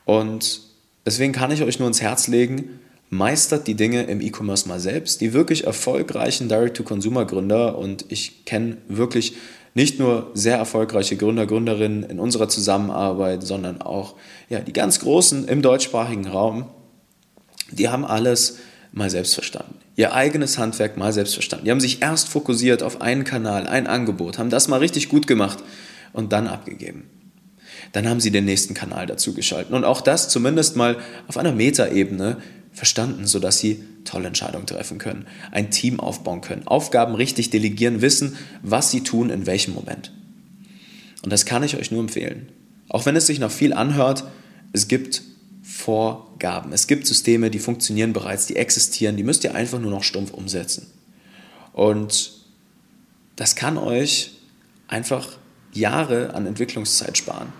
Und 0.05 0.61
deswegen 1.05 1.33
kann 1.33 1.51
ich 1.51 1.61
euch 1.61 1.77
nur 1.77 1.87
ins 1.87 2.01
Herz 2.01 2.27
legen, 2.27 2.79
meistert 3.11 3.67
die 3.67 3.75
Dinge 3.75 4.03
im 4.03 4.21
E-Commerce 4.21 4.67
mal 4.67 4.79
selbst. 4.79 5.21
Die 5.21 5.33
wirklich 5.33 5.65
erfolgreichen 5.65 6.49
Direct-to-Consumer-Gründer 6.49 7.77
und 7.77 8.05
ich 8.07 8.45
kenne 8.45 8.77
wirklich 8.87 9.35
nicht 9.73 9.99
nur 9.99 10.31
sehr 10.33 10.57
erfolgreiche 10.57 11.17
Gründer, 11.17 11.45
Gründerinnen 11.45 12.03
in 12.03 12.19
unserer 12.19 12.49
Zusammenarbeit, 12.49 13.43
sondern 13.43 13.81
auch 13.81 14.15
ja, 14.49 14.59
die 14.59 14.73
ganz 14.73 14.99
Großen 15.01 15.47
im 15.47 15.61
deutschsprachigen 15.61 16.27
Raum, 16.27 16.65
die 17.71 17.89
haben 17.89 18.05
alles 18.05 18.59
mal 18.93 19.09
selbst 19.09 19.33
verstanden. 19.33 19.75
Ihr 19.97 20.13
eigenes 20.13 20.57
Handwerk 20.57 20.97
mal 20.97 21.13
selbst 21.13 21.33
verstanden. 21.33 21.65
Die 21.65 21.71
haben 21.71 21.79
sich 21.79 22.01
erst 22.01 22.29
fokussiert 22.29 22.81
auf 22.81 23.01
einen 23.01 23.25
Kanal, 23.25 23.67
ein 23.67 23.87
Angebot, 23.87 24.39
haben 24.39 24.49
das 24.49 24.69
mal 24.69 24.79
richtig 24.79 25.09
gut 25.09 25.27
gemacht 25.27 25.59
und 26.13 26.31
dann 26.31 26.47
abgegeben. 26.47 27.09
Dann 27.91 28.07
haben 28.07 28.21
sie 28.21 28.31
den 28.31 28.45
nächsten 28.45 28.73
Kanal 28.73 29.05
dazu 29.05 29.33
geschalten. 29.33 29.75
Und 29.75 29.83
auch 29.83 29.99
das 29.99 30.29
zumindest 30.29 30.77
mal 30.77 30.97
auf 31.27 31.37
einer 31.37 31.51
Metaebene 31.51 32.37
verstanden, 32.73 33.27
sodass 33.27 33.59
sie 33.59 33.83
tolle 34.05 34.27
Entscheidungen 34.27 34.65
treffen 34.65 34.97
können, 34.97 35.27
ein 35.51 35.71
Team 35.71 35.99
aufbauen 35.99 36.41
können, 36.41 36.67
Aufgaben 36.67 37.15
richtig 37.15 37.49
delegieren, 37.49 38.01
wissen, 38.01 38.37
was 38.63 38.91
sie 38.91 39.01
tun, 39.01 39.29
in 39.29 39.45
welchem 39.45 39.73
Moment. 39.73 40.11
Und 41.23 41.31
das 41.31 41.45
kann 41.45 41.63
ich 41.63 41.77
euch 41.77 41.91
nur 41.91 42.01
empfehlen. 42.01 42.49
Auch 42.89 43.05
wenn 43.05 43.15
es 43.15 43.27
sich 43.27 43.39
noch 43.39 43.51
viel 43.51 43.73
anhört, 43.73 44.25
es 44.73 44.87
gibt 44.87 45.21
Vorgaben, 45.63 46.73
es 46.73 46.87
gibt 46.87 47.05
Systeme, 47.07 47.51
die 47.51 47.59
funktionieren 47.59 48.13
bereits, 48.13 48.47
die 48.47 48.55
existieren, 48.55 49.15
die 49.15 49.23
müsst 49.23 49.43
ihr 49.43 49.53
einfach 49.53 49.79
nur 49.79 49.91
noch 49.91 50.03
stumpf 50.03 50.31
umsetzen. 50.31 50.87
Und 51.73 52.33
das 53.35 53.55
kann 53.55 53.77
euch 53.77 54.31
einfach 54.87 55.37
Jahre 55.73 56.33
an 56.33 56.45
Entwicklungszeit 56.45 57.17
sparen. 57.17 57.53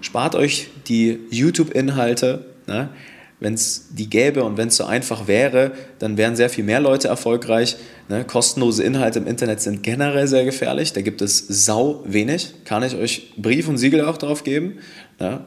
Spart 0.00 0.34
euch 0.34 0.68
die 0.88 1.18
YouTube-Inhalte, 1.30 2.54
ne? 2.66 2.90
Wenn 3.38 3.54
es 3.54 3.88
die 3.90 4.08
gäbe 4.08 4.44
und 4.44 4.56
wenn 4.56 4.68
es 4.68 4.76
so 4.76 4.84
einfach 4.84 5.26
wäre, 5.26 5.72
dann 5.98 6.16
wären 6.16 6.36
sehr 6.36 6.48
viel 6.48 6.64
mehr 6.64 6.80
Leute 6.80 7.08
erfolgreich. 7.08 7.76
Ne? 8.08 8.24
Kostenlose 8.24 8.82
Inhalte 8.82 9.18
im 9.18 9.26
Internet 9.26 9.60
sind 9.60 9.82
generell 9.82 10.26
sehr 10.26 10.44
gefährlich. 10.44 10.92
Da 10.94 11.02
gibt 11.02 11.20
es 11.20 11.38
sau 11.46 12.02
wenig. 12.06 12.54
Kann 12.64 12.82
ich 12.82 12.94
euch 12.94 13.34
Brief 13.36 13.68
und 13.68 13.76
Siegel 13.76 14.02
auch 14.02 14.16
drauf 14.16 14.42
geben. 14.42 14.78
Ne? 15.20 15.44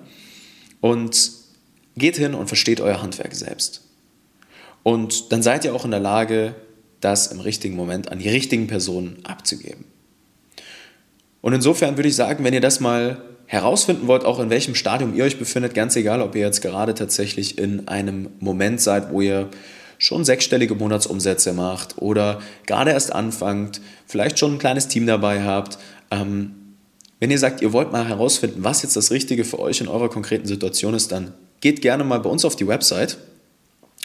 Und 0.82 1.32
geht 1.98 2.18
hin 2.18 2.36
und 2.36 2.48
versteht 2.48 2.80
euer 2.80 3.02
Handwerk 3.02 3.34
selbst. 3.34 3.82
Und 4.84 5.32
dann 5.32 5.42
seid 5.42 5.66
ihr 5.66 5.74
auch 5.74 5.86
in 5.86 5.92
der 5.92 6.00
Lage, 6.00 6.56
das 7.02 7.28
im 7.28 7.40
richtigen 7.40 7.76
Moment 7.76 8.12
an 8.12 8.20
die 8.20 8.30
richtigen 8.30 8.68
Personen 8.68 9.20
abzugeben. 9.24 9.86
Und 11.42 11.54
insofern 11.54 11.98
würde 11.98 12.10
ich 12.10 12.16
sagen, 12.16 12.44
wenn 12.44 12.54
ihr 12.54 12.62
das 12.62 12.80
mal 12.80 13.22
herausfinden 13.50 14.06
wollt, 14.06 14.26
auch 14.26 14.40
in 14.40 14.52
welchem 14.52 14.76
Stadium 14.76 15.16
ihr 15.16 15.24
euch 15.24 15.40
befindet, 15.40 15.74
ganz 15.74 15.96
egal, 15.96 16.22
ob 16.22 16.36
ihr 16.36 16.42
jetzt 16.42 16.62
gerade 16.62 16.94
tatsächlich 16.94 17.58
in 17.58 17.88
einem 17.88 18.30
Moment 18.40 18.80
seid, 18.80 19.12
wo 19.12 19.22
ihr 19.22 19.50
schon 19.98 20.24
sechsstellige 20.24 20.76
Monatsumsätze 20.76 21.54
macht 21.54 21.98
oder 21.98 22.42
gerade 22.68 22.92
erst 22.92 23.12
anfangt, 23.12 23.82
vielleicht 24.06 24.38
schon 24.38 24.54
ein 24.54 24.60
kleines 24.60 24.88
Team 24.88 25.08
dabei 25.08 25.42
habt. 25.42 25.80
Ähm, 26.12 26.76
wenn 27.20 27.32
ihr 27.32 27.40
sagt, 27.40 27.64
ihr 27.64 27.74
wollt 27.74 27.92
mal 27.92 28.08
herausfinden, 28.08 28.64
was 28.64 28.84
jetzt 28.84 28.96
das 28.96 29.10
Richtige 29.10 29.44
für 29.44 29.58
euch 29.58 29.82
in 29.82 29.88
eurer 29.88 30.10
konkreten 30.10 30.46
Situation 30.46 30.94
ist, 30.94 31.12
dann 31.12 31.34
geht 31.60 31.82
gerne 31.82 32.04
mal 32.04 32.20
bei 32.20 32.30
uns 32.30 32.46
auf 32.46 32.56
die 32.56 32.68
Website 32.68 33.18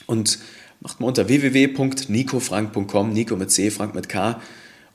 und 0.07 0.38
macht 0.80 1.00
mal 1.00 1.09
unter 1.09 1.28
www.nicofrank.com, 1.28 3.12
Nico 3.12 3.37
mit 3.37 3.50
C, 3.50 3.70
Frank 3.70 3.94
mit 3.94 4.09
K, 4.09 4.40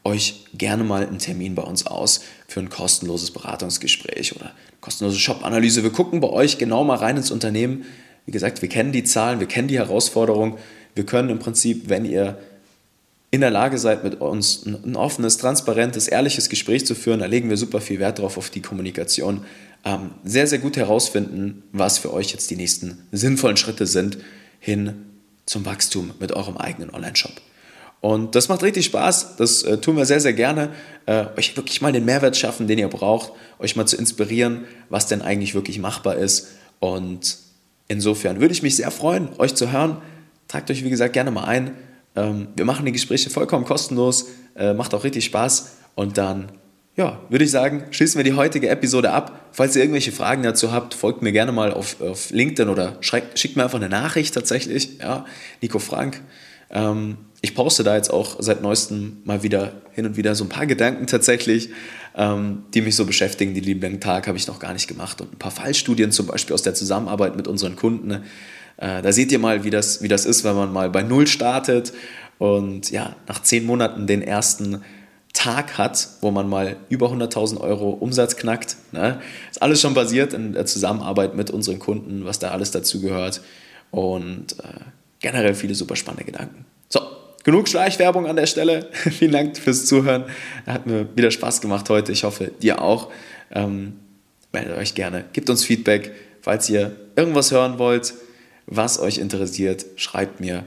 euch 0.10 0.46
gerne 0.54 0.84
mal 0.84 1.06
einen 1.06 1.20
Termin 1.20 1.56
bei 1.56 1.64
uns 1.64 1.86
aus 1.86 2.22
für 2.48 2.60
ein 2.60 2.70
kostenloses 2.70 3.32
Beratungsgespräch 3.32 4.36
oder 4.36 4.52
kostenlose 4.82 5.20
Shop-Analyse. 5.20 5.84
Wir 5.84 5.92
gucken 5.92 6.20
bei 6.20 6.30
euch 6.30 6.58
genau 6.58 6.84
mal 6.84 6.96
rein 6.96 7.18
ins 7.18 7.32
Unternehmen. 7.32 7.86
Wie 8.26 8.32
gesagt, 8.32 8.62
wir 8.62 8.70
kennen 8.70 8.92
die 8.92 9.04
Zahlen, 9.04 9.40
wir 9.40 9.48
kennen 9.48 9.68
die 9.68 9.78
Herausforderungen. 9.78 10.58
Wir 10.96 11.06
können 11.06 11.30
im 11.30 11.40
Prinzip, 11.40 11.90
wenn 11.90 12.06
ihr 12.06 12.38
in 13.32 13.42
der 13.42 13.52
Lage 13.52 13.78
seid, 13.78 14.04
mit 14.04 14.22
uns 14.22 14.66
ein, 14.66 14.96
offenes, 14.96 15.38
transparentes, 15.38 16.08
ehrliches 16.08 16.50
Gespräch 16.50 16.86
zu 16.86 16.96
führen, 16.96 17.20
da 17.20 17.28
legen 17.28 17.50
wir 17.50 17.58
super 17.58 17.80
viel 17.80 18.00
Wert 18.00 18.20
drauf 18.20 18.38
auf 18.38 18.50
die 18.50 18.62
Kommunikation, 18.62 19.46
ähm, 19.86 20.12
sehr, 20.24 20.48
sehr 20.48 20.60
gut 20.60 20.78
herausfinden, 20.78 21.64
was 21.72 22.00
für 22.00 22.12
euch 22.12 22.32
jetzt 22.32 22.50
die 22.50 22.56
nächsten 22.56 23.08
sinnvollen 23.12 23.58
Schritte 23.58 23.86
sind 23.86 24.18
hin 24.60 25.06
zum 25.46 25.66
Wachstum 25.66 26.12
mit 26.20 26.32
eurem 26.32 26.58
eigenen 26.58 26.90
Online-Shop. 26.90 27.34
Und 28.02 28.36
das 28.36 28.48
macht 28.48 28.64
richtig 28.64 28.86
Spaß. 28.86 29.36
Das 29.36 29.64
äh, 29.64 29.78
tun 29.80 29.98
wir 29.98 30.06
sehr, 30.06 30.22
sehr 30.22 30.34
gerne. 30.34 30.70
Äh, 31.06 31.26
euch 31.38 31.56
wirklich 31.58 31.82
mal 31.82 31.92
den 31.92 32.06
Mehrwert 32.06 32.38
schaffen, 32.38 32.68
den 32.68 32.80
ihr 32.80 32.88
braucht. 32.88 33.34
Euch 33.60 33.76
mal 33.76 33.86
zu 33.86 33.98
inspirieren, 33.98 34.66
was 34.90 35.08
denn 35.08 35.22
eigentlich 35.22 35.54
wirklich 35.54 35.80
machbar 35.80 36.16
ist. 36.16 36.48
Und 36.80 37.38
insofern 37.88 38.40
würde 38.40 38.54
ich 38.54 38.64
mich 38.64 38.78
sehr 38.78 38.92
freuen, 38.92 39.30
euch 39.38 39.54
zu 39.56 39.72
hören. 39.72 39.98
Tragt 40.48 40.72
euch, 40.72 40.84
wie 40.84 40.90
gesagt, 40.90 41.14
gerne 41.14 41.32
mal 41.32 41.44
ein. 41.44 41.72
Ähm, 42.16 42.48
wir 42.56 42.64
machen 42.64 42.86
die 42.86 42.94
Gespräche 42.94 43.30
vollkommen 43.30 43.66
kostenlos. 43.66 44.28
Äh, 44.56 44.74
macht 44.74 44.94
auch 44.94 45.04
richtig 45.04 45.26
Spaß. 45.26 45.72
Und 45.96 46.18
dann, 46.18 46.54
ja, 46.96 47.20
würde 47.28 47.44
ich 47.44 47.52
sagen, 47.52 47.84
schließen 47.92 48.18
wir 48.18 48.24
die 48.24 48.34
heutige 48.34 48.70
Episode 48.70 49.12
ab. 49.12 49.50
Falls 49.52 49.76
ihr 49.76 49.82
irgendwelche 49.82 50.14
Fragen 50.14 50.44
dazu 50.44 50.72
habt, 50.72 50.94
folgt 50.94 51.22
mir 51.22 51.34
gerne 51.34 51.52
mal 51.52 51.74
auf, 51.74 52.00
auf 52.00 52.30
LinkedIn 52.30 52.70
oder 52.70 52.98
schickt 53.02 53.58
mir 53.58 53.66
einfach 53.66 53.80
eine 53.80 53.90
Nachricht 53.90 54.34
tatsächlich. 54.34 55.00
Ja, 55.00 55.26
Nico 55.62 55.80
Frank. 55.80 56.22
Ähm, 56.72 57.18
ich 57.42 57.56
poste 57.56 57.84
da 57.84 57.96
jetzt 57.96 58.12
auch 58.12 58.38
seit 58.40 58.62
neuestem 58.62 59.18
mal 59.24 59.44
wieder 59.44 59.74
hin 59.94 60.06
und 60.06 60.18
wieder 60.18 60.36
so 60.36 60.44
ein 60.44 60.50
paar 60.50 60.66
Gedanken 60.66 61.08
tatsächlich, 61.08 61.70
ähm, 62.16 62.64
die 62.74 62.82
mich 62.82 62.96
so 62.96 63.06
beschäftigen. 63.06 63.54
Die 63.54 63.62
lieben 63.62 64.00
Tag 64.00 64.28
habe 64.28 64.38
ich 64.38 64.48
noch 64.48 64.60
gar 64.60 64.74
nicht 64.74 64.88
gemacht 64.88 65.22
und 65.22 65.34
ein 65.34 65.40
paar 65.40 65.52
Fallstudien 65.52 66.12
zum 66.12 66.28
Beispiel 66.28 66.54
aus 66.54 66.64
der 66.64 66.74
Zusammenarbeit 66.74 67.36
mit 67.36 67.48
unseren 67.48 67.76
Kunden. 67.76 68.12
Äh, 68.78 69.02
da 69.02 69.12
seht 69.12 69.32
ihr 69.32 69.40
mal, 69.40 69.64
wie 69.64 69.70
das, 69.70 70.02
wie 70.02 70.08
das 70.08 70.26
ist, 70.26 70.44
wenn 70.44 70.56
man 70.56 70.74
mal 70.74 70.90
bei 70.90 71.02
Null 71.02 71.28
startet 71.28 71.94
und 72.38 72.92
ja, 72.92 73.16
nach 73.28 73.42
zehn 73.42 73.66
Monaten 73.66 74.06
den 74.06 74.22
ersten 74.22 74.82
Tag 75.34 75.78
hat, 75.78 76.10
wo 76.22 76.32
man 76.32 76.50
mal 76.50 76.76
über 76.90 77.08
100.000 77.12 77.62
Euro 77.62 77.92
Umsatz 77.92 78.36
knackt. 78.36 78.76
Ne? 78.92 79.22
Ist 79.50 79.62
alles 79.62 79.80
schon 79.80 79.94
basiert 79.94 80.34
in 80.34 80.54
der 80.54 80.66
Zusammenarbeit 80.66 81.36
mit 81.36 81.52
unseren 81.52 81.80
Kunden, 81.80 82.26
was 82.26 82.40
da 82.40 82.52
alles 82.52 82.72
dazu 82.72 83.00
gehört 83.00 83.42
und 83.92 84.60
äh, 84.60 84.80
generell 85.20 85.54
viele 85.54 85.76
super 85.76 85.96
spannende 85.96 86.26
Gedanken. 86.26 86.66
So, 86.88 87.02
genug 87.44 87.68
Schleichwerbung 87.68 88.28
an 88.28 88.36
der 88.36 88.46
Stelle. 88.46 88.90
Vielen 88.92 89.32
Dank 89.32 89.58
fürs 89.58 89.86
Zuhören. 89.86 90.26
Hat 90.66 90.86
mir 90.86 91.08
wieder 91.16 91.32
Spaß 91.32 91.62
gemacht 91.62 91.90
heute. 91.90 92.12
Ich 92.12 92.24
hoffe, 92.24 92.52
dir 92.62 92.82
auch. 92.82 93.12
Ähm, 93.52 93.94
meldet 94.52 94.78
euch 94.78 94.96
gerne. 94.96 95.26
Gebt 95.34 95.50
uns 95.50 95.64
Feedback. 95.64 96.12
Falls 96.42 96.70
ihr 96.70 96.96
irgendwas 97.16 97.52
hören 97.52 97.80
wollt, 97.80 98.14
was 98.66 99.00
euch 99.00 99.18
interessiert, 99.18 99.86
schreibt 99.96 100.40
mir. 100.40 100.64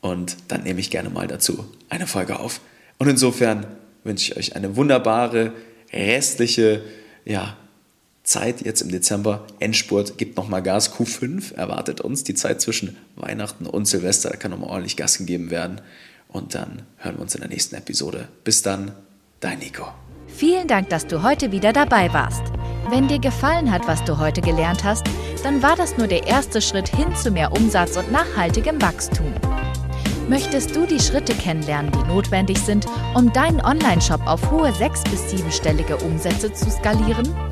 und 0.00 0.36
dann 0.48 0.64
nehme 0.64 0.80
ich 0.80 0.90
gerne 0.90 1.10
mal 1.10 1.28
dazu 1.28 1.64
eine 1.88 2.06
Folge 2.06 2.40
auf. 2.40 2.60
Und 2.98 3.08
insofern 3.08 3.66
wünsche 4.04 4.32
ich 4.32 4.36
euch 4.36 4.56
eine 4.56 4.76
wunderbare 4.76 5.52
restliche 5.92 6.82
ja, 7.24 7.56
Zeit 8.24 8.64
jetzt 8.64 8.82
im 8.82 8.90
Dezember. 8.90 9.46
Endspurt 9.58 10.16
gibt 10.18 10.36
nochmal 10.36 10.62
Gas. 10.62 10.92
Q5 10.94 11.54
erwartet 11.54 12.00
uns 12.00 12.24
die 12.24 12.34
Zeit 12.34 12.60
zwischen 12.60 12.96
Weihnachten 13.16 13.66
und 13.66 13.86
Silvester. 13.86 14.30
Da 14.30 14.36
kann 14.36 14.52
nochmal 14.52 14.70
ordentlich 14.70 14.96
Gas 14.96 15.18
gegeben 15.18 15.50
werden. 15.50 15.80
Und 16.28 16.54
dann 16.54 16.82
hören 16.98 17.16
wir 17.16 17.22
uns 17.22 17.34
in 17.34 17.40
der 17.40 17.50
nächsten 17.50 17.74
Episode. 17.74 18.28
Bis 18.44 18.62
dann, 18.62 18.92
dein 19.40 19.58
Nico. 19.58 19.86
Vielen 20.28 20.66
Dank, 20.66 20.88
dass 20.88 21.06
du 21.06 21.22
heute 21.22 21.52
wieder 21.52 21.72
dabei 21.72 22.12
warst. 22.12 22.42
Wenn 22.88 23.08
dir 23.08 23.18
gefallen 23.18 23.70
hat, 23.70 23.86
was 23.86 24.02
du 24.04 24.18
heute 24.18 24.40
gelernt 24.40 24.82
hast, 24.84 25.04
dann 25.42 25.62
war 25.62 25.76
das 25.76 25.98
nur 25.98 26.06
der 26.06 26.26
erste 26.26 26.62
Schritt 26.62 26.88
hin 26.88 27.14
zu 27.16 27.30
mehr 27.30 27.52
Umsatz 27.52 27.96
und 27.96 28.10
nachhaltigem 28.10 28.80
Wachstum. 28.80 29.32
Möchtest 30.28 30.74
du 30.74 30.86
die 30.86 31.00
Schritte 31.00 31.34
kennenlernen, 31.34 31.92
die 31.92 32.08
notwendig 32.08 32.58
sind, 32.58 32.86
um 33.14 33.32
deinen 33.32 33.60
Online-Shop 33.60 34.26
auf 34.26 34.50
hohe 34.50 34.72
sechs- 34.72 35.04
bis 35.04 35.30
siebenstellige 35.30 35.96
Umsätze 35.96 36.52
zu 36.52 36.70
skalieren? 36.70 37.51